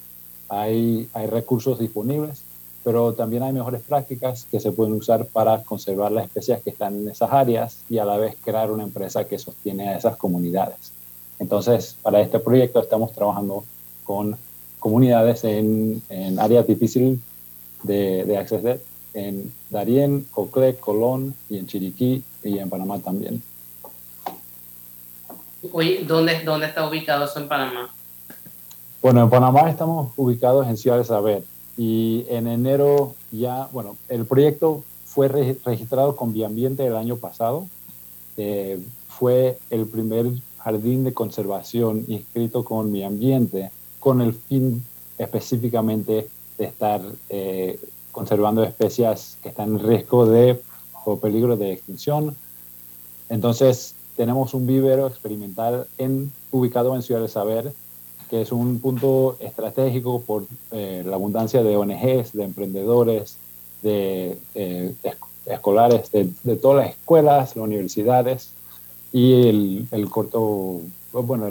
[0.49, 2.43] Hay, recursos disponibles,
[2.85, 6.95] pero también hay mejores prácticas que se pueden usar para conservar las especies que están
[6.95, 10.93] en esas áreas y a la vez crear una empresa que sostiene a esas comunidades.
[11.39, 13.65] Entonces, para este proyecto estamos trabajando
[14.05, 14.37] con
[14.79, 17.19] comunidades en, en áreas difíciles
[17.83, 18.37] de, de
[19.15, 23.43] en Darién, Coclé, Colón y en Chiriquí y en Panamá también.
[25.73, 27.91] Oye, ¿dónde, ¿dónde está ubicado eso en Panamá?
[29.01, 31.45] Bueno, en Panamá estamos ubicados en Ciudad de Saber
[31.77, 37.67] y en enero ya, bueno, el proyecto fue registrado con Biambiente el año pasado.
[38.37, 40.27] Eh, fue el primer
[40.59, 44.85] jardín de conservación inscrito con Mi Ambiente con el fin
[45.19, 47.79] específicamente de estar eh,
[48.13, 50.61] conservando especies que están en riesgo de
[51.05, 52.37] o peligro de extinción.
[53.29, 57.73] Entonces, tenemos un vivero experimental en, ubicado en Ciudad de Saber,
[58.31, 63.37] que es un punto estratégico por eh, la abundancia de ONGs, de emprendedores,
[63.83, 64.95] de, eh,
[65.47, 68.51] escolares, de, todas las escuelas, las universidades
[69.13, 70.81] y el corto,
[71.13, 71.51] bueno,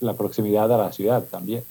[0.00, 1.62] la proximidad a la ciudad también.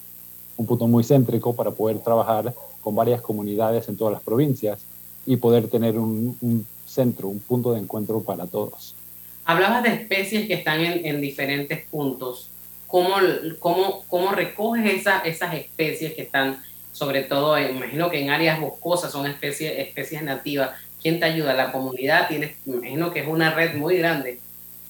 [0.56, 2.54] Un punto muy céntrico para poder trabajar
[2.88, 4.80] con varias comunidades en todas las provincias
[5.26, 8.96] y poder tener un, centro, un punto de encuentro para todos.
[9.44, 12.50] Hablabas de especies que están en, diferentes puntos.
[12.88, 13.18] ¿Cómo,
[13.60, 16.64] cómo, cómo recoges esa, esas especies que están,
[16.94, 20.70] sobre todo, imagino que en áreas boscosas son especies, especies nativas?
[21.02, 21.54] ¿Quién te ayuda?
[21.54, 22.30] ¿La comunidad?
[22.30, 24.40] Tienes, imagino que es una red muy grande.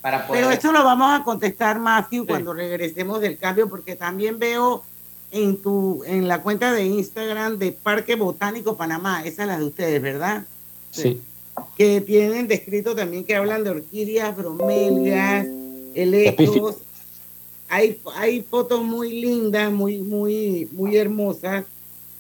[0.02, 0.44] Para poder...
[0.44, 4.84] Pero esto lo vamos a contestar, Matthew, cuando regresemos del cambio, porque también veo
[5.32, 9.66] en tu en la cuenta de Instagram de Parque Botánico Panamá, esa es la de
[9.66, 10.46] ustedes, ¿verdad?
[10.92, 11.22] Sí.
[11.78, 15.48] Que tienen descrito también que hablan de orquídeas, bromelias,
[15.94, 16.78] electros.
[17.70, 21.66] Hay, hay fotos muy lindas, muy, muy, muy hermosas.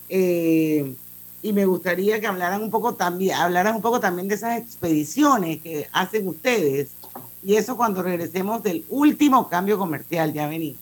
[0.09, 0.93] Eh,
[1.41, 5.61] y me gustaría que hablaran un poco también, hablaran un poco también de esas expediciones
[5.61, 6.89] que hacen ustedes.
[7.43, 10.81] Y eso cuando regresemos del último cambio comercial, ya venimos.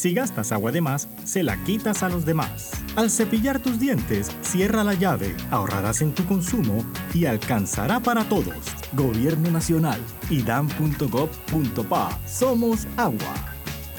[0.00, 2.70] Si gastas agua de más, se la quitas a los demás.
[2.96, 6.82] Al cepillar tus dientes, cierra la llave, ahorrarás en tu consumo
[7.12, 8.54] y alcanzará para todos.
[8.94, 12.18] Gobierno Nacional, idam.gov.pa.
[12.26, 13.34] Somos agua.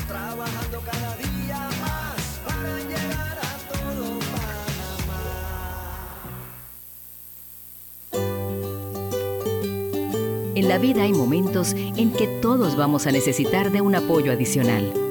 [0.07, 5.21] Trabajando cada día más para llegar a todo Panamá.
[10.55, 15.10] En la vida hay momentos en que todos vamos a necesitar de un apoyo adicional.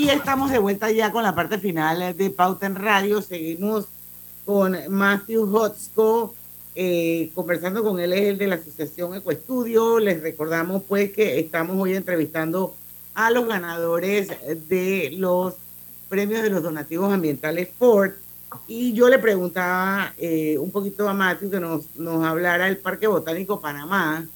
[0.00, 3.20] Y estamos de vuelta ya con la parte final de Pauta en Radio.
[3.20, 3.84] Seguimos
[4.46, 6.34] con Matthew Hotsko,
[6.74, 9.98] eh, conversando con él, es el de la Asociación Ecoestudio.
[9.98, 12.74] Les recordamos pues que estamos hoy entrevistando
[13.12, 14.28] a los ganadores
[14.70, 15.56] de los
[16.08, 18.12] premios de los donativos ambientales Ford.
[18.66, 23.06] Y yo le preguntaba eh, un poquito a Matthew que nos, nos hablara del Parque
[23.06, 24.26] Botánico Panamá.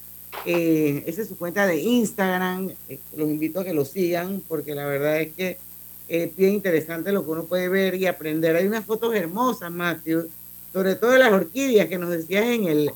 [0.46, 2.70] Eh, esa es su cuenta de Instagram.
[2.88, 5.58] Eh, los invito a que lo sigan porque la verdad es que
[6.08, 8.56] es bien interesante lo que uno puede ver y aprender.
[8.56, 10.28] Hay unas fotos hermosas, Matthew,
[10.72, 12.90] sobre todo de las orquídeas que nos decías en el,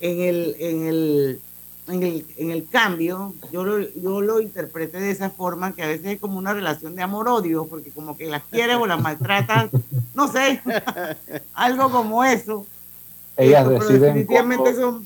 [0.00, 1.40] en el, en el,
[1.88, 3.32] en el, en el cambio.
[3.52, 6.96] Yo lo, yo lo interpreté de esa forma que a veces es como una relación
[6.96, 9.70] de amor-odio, porque como que las quieres o las maltratas,
[10.14, 10.60] no sé,
[11.54, 12.66] algo como eso.
[13.36, 15.04] Ellas Pero deciden definitivamente son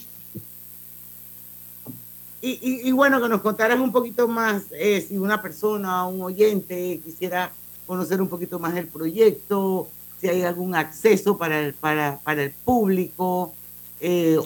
[2.51, 7.01] y, y, bueno, que nos contaras un poquito más, eh, si una persona, un oyente
[7.05, 7.53] quisiera
[7.87, 9.89] conocer un poquito más del proyecto,
[10.21, 13.53] si hay algún acceso para el, para, para el público.
[14.01, 14.39] eh,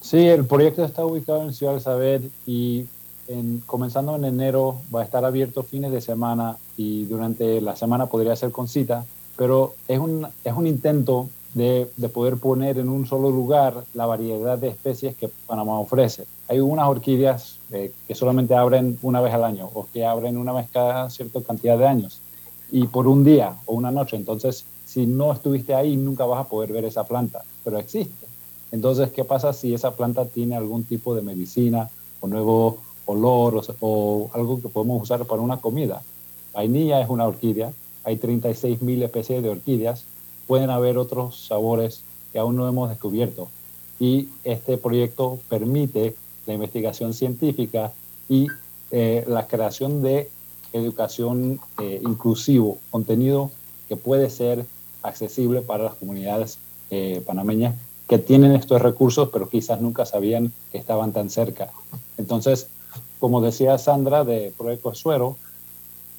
[0.00, 2.86] Sí, el proyecto está ubicado en Ciudad del Saber y
[3.28, 8.06] en- comenzando en enero va a estar abierto fines de semana y durante la semana
[8.06, 9.04] podría ser con cita,
[9.36, 14.06] pero es un, es un intento de, de poder poner en un solo lugar la
[14.06, 16.26] variedad de especies que Panamá ofrece.
[16.48, 20.52] Hay unas orquídeas eh, que solamente abren una vez al año o que abren una
[20.52, 22.20] vez cada cierta cantidad de años
[22.70, 24.16] y por un día o una noche.
[24.16, 28.26] Entonces, si no estuviste ahí, nunca vas a poder ver esa planta, pero existe.
[28.72, 31.90] Entonces, ¿qué pasa si esa planta tiene algún tipo de medicina
[32.20, 36.02] o nuevo olor o, o algo que podemos usar para una comida?
[36.52, 37.72] Vainilla es una orquídea,
[38.04, 40.04] hay 36 mil especies de orquídeas,
[40.50, 42.00] pueden haber otros sabores
[42.32, 43.48] que aún no hemos descubierto.
[44.00, 47.92] Y este proyecto permite la investigación científica
[48.28, 48.48] y
[48.90, 50.28] eh, la creación de
[50.72, 53.52] educación eh, inclusivo, contenido
[53.88, 54.66] que puede ser
[55.04, 56.58] accesible para las comunidades
[56.90, 57.76] eh, panameñas
[58.08, 61.70] que tienen estos recursos, pero quizás nunca sabían que estaban tan cerca.
[62.18, 62.66] Entonces,
[63.20, 65.36] como decía Sandra de Proyecto Suero,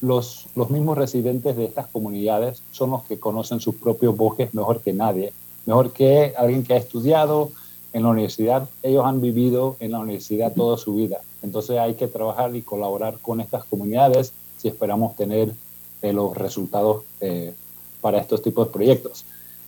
[0.02, 4.82] los, los mismos residentes de estas comunidades son los que conocen sus propios bosques mejor
[4.82, 5.32] que nadie,
[5.66, 7.52] mejor que alguien que ha estudiado
[7.94, 8.68] en la universidad.
[8.84, 11.22] Ellos han vivido en la universidad toda su vida.
[11.44, 15.54] Entonces hay que trabajar y colaborar con estas comunidades si esperamos tener
[16.02, 17.54] eh, los resultados eh,
[18.02, 19.26] para estos tipos de proyectos.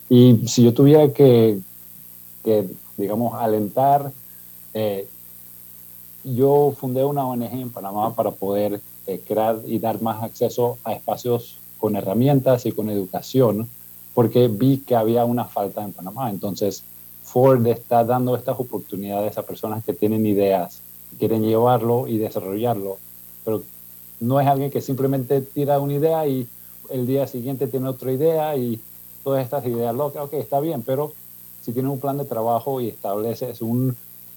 [0.08, 1.58] Y si yo tuviera que,
[2.42, 4.12] que digamos, alentar,
[4.72, 5.08] eh,
[6.24, 10.92] yo fundé una ONG en Panamá para poder eh, crear y dar más acceso a
[10.92, 13.68] espacios con herramientas y con educación,
[14.14, 16.30] porque vi que había una falta en Panamá.
[16.30, 16.82] Entonces,
[17.22, 20.80] Ford está dando estas oportunidades a personas que tienen ideas,
[21.18, 22.98] quieren llevarlo y desarrollarlo,
[23.44, 23.62] pero
[24.20, 26.46] no es alguien que simplemente tira una idea y
[26.90, 28.80] el día siguiente tiene otra idea y
[29.22, 31.12] todas estas ideas locas, ok, está bien, pero
[31.62, 33.94] si tienes un plan de trabajo y estableces una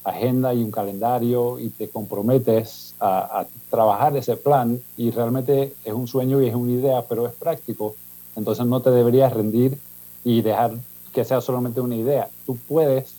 [0.10, 6.08] agenda y un calendario y te comprometes a, trabajar ese plan y realmente es un
[6.08, 7.96] sueño y es una idea, pero es práctico,
[8.36, 9.78] entonces no te deberías rendir
[10.24, 10.72] y dejar
[11.14, 12.30] que sea solamente una idea.
[12.46, 13.14] Tú puedes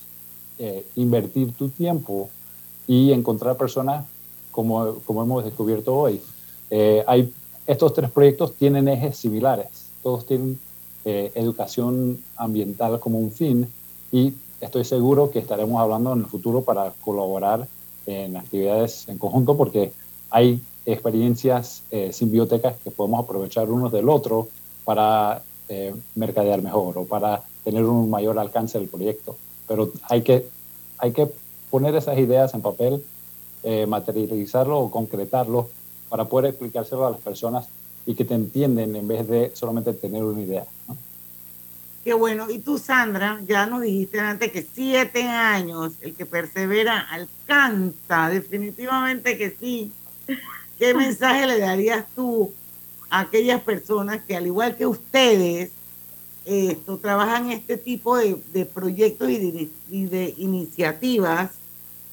[0.58, 2.30] eh, invertir tu tiempo
[2.86, 4.06] y encontrar personas
[4.50, 6.20] como, como hemos descubierto hoy.
[6.70, 7.32] Eh, hay,
[7.66, 9.68] estos tres proyectos tienen ejes similares,
[10.02, 10.58] todos tienen
[11.04, 13.68] eh, educación ambiental como un fin
[14.10, 17.66] y estoy seguro que estaremos hablando en el futuro para colaborar
[18.06, 19.92] en actividades en conjunto porque
[20.30, 24.48] hay experiencias eh, simbióticas que podemos aprovechar unos del otro
[24.84, 29.36] para eh, mercadear mejor o para tener un mayor alcance del proyecto.
[29.66, 30.48] Pero hay que,
[30.96, 31.28] hay que
[31.70, 33.04] poner esas ideas en papel,
[33.62, 35.68] eh, materializarlo o concretarlo
[36.08, 37.68] para poder explicárselo a las personas
[38.06, 40.64] y que te entienden en vez de solamente tener una idea.
[42.04, 42.50] Qué bueno.
[42.50, 49.36] Y tú, Sandra, ya nos dijiste antes que siete años, el que persevera alcanza, definitivamente
[49.36, 49.92] que sí.
[50.78, 52.52] ¿Qué mensaje le darías tú
[53.10, 55.72] a aquellas personas que, al igual que ustedes,
[56.44, 61.50] esto, trabajan este tipo de, proyectos y de, iniciativas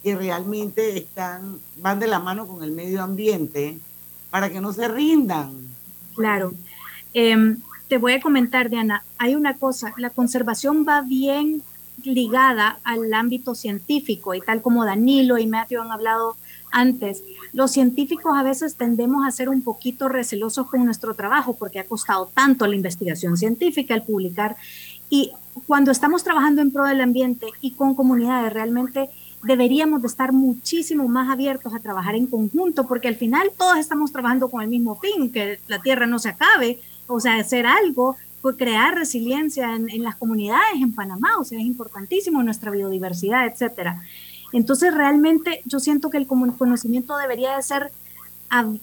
[0.03, 3.79] que realmente están, van de la mano con el medio ambiente
[4.29, 5.53] para que no se rindan?
[6.15, 6.53] Claro.
[7.13, 11.61] Em, te voy a comentar, Diana, hay una cosa, la conservación va bien
[12.03, 16.35] ligada al ámbito científico y tal como Danilo y Matthew han hablado
[16.71, 17.23] antes,
[17.53, 21.85] los científicos a veces tendemos a ser un poquito recelosos con nuestro trabajo porque ha
[21.85, 24.57] costado tanto la investigación científica, el publicar.
[25.09, 25.31] Y
[25.67, 29.09] cuando estamos trabajando en pro del ambiente y con comunidades, realmente
[29.43, 34.11] deberíamos de estar muchísimo más abiertos a trabajar en conjunto porque al final todos estamos
[34.11, 38.15] trabajando con el mismo fin, que la tierra no se acabe, o sea, hacer algo,
[38.41, 43.47] pues crear resiliencia en, en las comunidades en Panamá, o sea, es importantísimo nuestra biodiversidad,
[43.47, 44.01] etcétera.
[44.53, 47.91] Entonces, realmente yo siento que el conocimiento debería de ser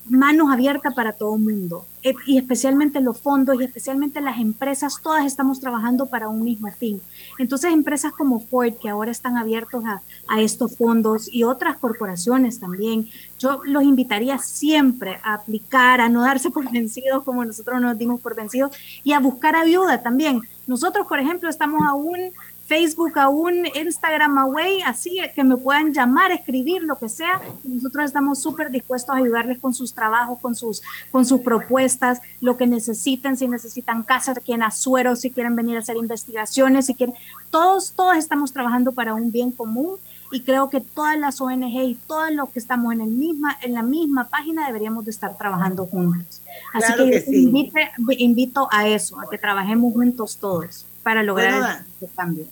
[0.05, 4.99] manos abiertas para todo el mundo, e, y especialmente los fondos y especialmente las empresas,
[5.03, 7.01] todas estamos trabajando para un mismo fin.
[7.39, 12.59] Entonces, empresas como Ford, que ahora están abiertos a, a estos fondos y otras corporaciones
[12.59, 13.09] también,
[13.39, 18.21] yo los invitaría siempre a aplicar, a no darse por vencidos como nosotros nos dimos
[18.21, 20.43] por vencidos y a buscar ayuda también.
[20.67, 22.33] Nosotros, por ejemplo, estamos aún
[22.73, 27.39] Facebook aún, Instagram away, así que me puedan llamar, escribir, lo que sea.
[27.65, 32.57] Nosotros estamos súper dispuestos a ayudarles con sus trabajos, con sus, con sus propuestas, lo
[32.57, 37.15] que necesiten, si necesitan casa, quieren asuero, si quieren venir a hacer investigaciones, si quieren.
[37.51, 39.97] Todos, todos estamos trabajando para un bien común
[40.31, 43.75] y creo que todas las ONG y todos los que estamos en, el misma, en
[43.75, 46.41] la misma página deberíamos de estar trabajando juntos.
[46.73, 52.47] Así que, invito a eso, a que trabajemos juntos todos para lograr este cambio.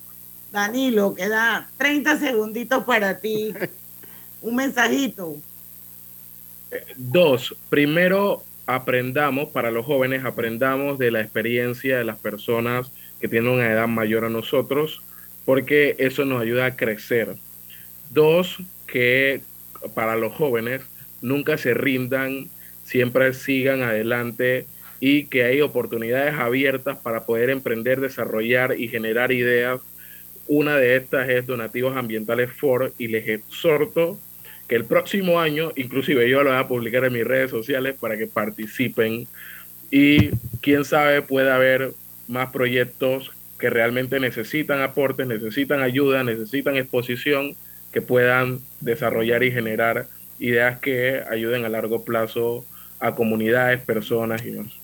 [0.53, 3.55] Danilo, queda 30 segunditos para ti.
[4.43, 5.37] Un mensajito.
[6.97, 13.51] Dos, primero aprendamos, para los jóvenes, aprendamos de la experiencia de las personas que tienen
[13.51, 15.03] una edad mayor a nosotros,
[15.45, 17.35] porque eso nos ayuda a crecer.
[18.11, 19.43] Dos, que
[19.95, 20.83] para los jóvenes
[21.21, 22.49] nunca se rindan,
[22.85, 24.67] siempre sigan adelante
[25.01, 29.81] y que hay oportunidades abiertas para poder emprender, desarrollar y generar ideas
[30.51, 34.19] una de estas es Donativos Ambientales Ford y les exhorto
[34.67, 38.17] que el próximo año, inclusive yo lo voy a publicar en mis redes sociales para
[38.17, 39.29] que participen
[39.93, 40.31] y
[40.61, 41.93] quién sabe pueda haber
[42.27, 43.31] más proyectos
[43.61, 47.55] que realmente necesitan aportes, necesitan ayuda, necesitan exposición,
[47.93, 50.09] que puedan desarrollar y generar
[50.41, 52.65] ideas que ayuden a largo plazo
[52.99, 54.80] a comunidades, personas y demás.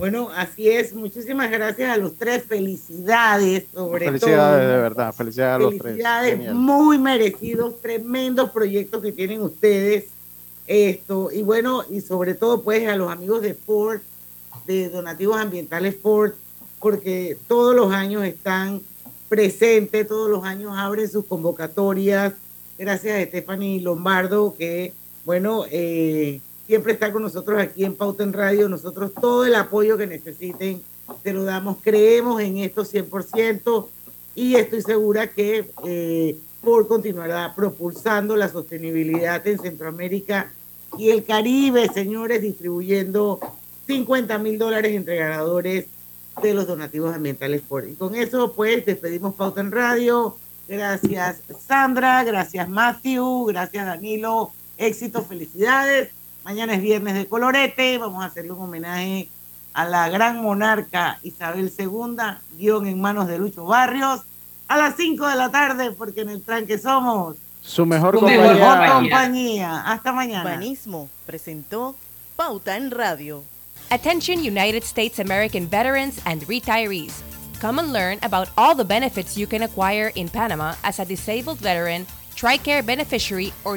[0.00, 0.94] Bueno, así es.
[0.94, 2.42] Muchísimas gracias a los tres.
[2.44, 4.18] Felicidades, sobre todo.
[4.18, 5.12] Felicidades, de verdad.
[5.12, 5.82] Felicidades a los tres.
[5.82, 7.78] Felicidades, muy merecidos.
[7.82, 10.06] Tremendos proyectos que tienen ustedes.
[10.66, 14.00] Esto, y bueno, y sobre todo, pues, a los amigos de Ford,
[14.66, 16.32] de Donativos Ambientales Ford,
[16.78, 18.80] porque todos los años están
[19.28, 22.32] presentes, todos los años abren sus convocatorias.
[22.78, 24.94] Gracias a Stephanie Lombardo, que,
[25.26, 26.40] bueno, eh,
[26.70, 28.68] siempre está con nosotros aquí en Pauta en Radio.
[28.68, 30.80] Nosotros todo el apoyo que necesiten
[31.24, 31.78] te lo damos.
[31.82, 33.88] Creemos en esto 100%
[34.36, 40.52] y estoy segura que eh, Ford continuará propulsando la sostenibilidad en Centroamérica
[40.96, 43.40] y el Caribe, señores, distribuyendo
[43.88, 45.86] 50 mil dólares entre ganadores
[46.40, 47.88] de los donativos ambientales Ford.
[47.88, 50.36] Y con eso, pues, despedimos Pauta en Radio.
[50.68, 52.22] Gracias, Sandra.
[52.22, 53.46] Gracias, Matthew.
[53.46, 54.52] Gracias, Danilo.
[54.78, 56.10] Éxito, felicidades.
[56.44, 59.28] Mañana es viernes de colorete, vamos a hacerle un homenaje
[59.72, 62.16] a la gran monarca Isabel II,
[62.56, 64.22] guion en manos de Lucho Barrios,
[64.68, 69.82] a las 5 de la tarde, porque en el tranque somos su mejor, compañía.
[69.82, 70.44] Hasta mañana.
[70.44, 71.94] Urbanismo presentó
[72.36, 73.42] Pauta en Radio.
[73.90, 77.12] Attention United States American veterans and retirees.
[77.60, 81.58] Come and learn about all the benefits you can acquire in Panama as a disabled
[81.58, 83.76] veteran, TRICARE beneficiary, or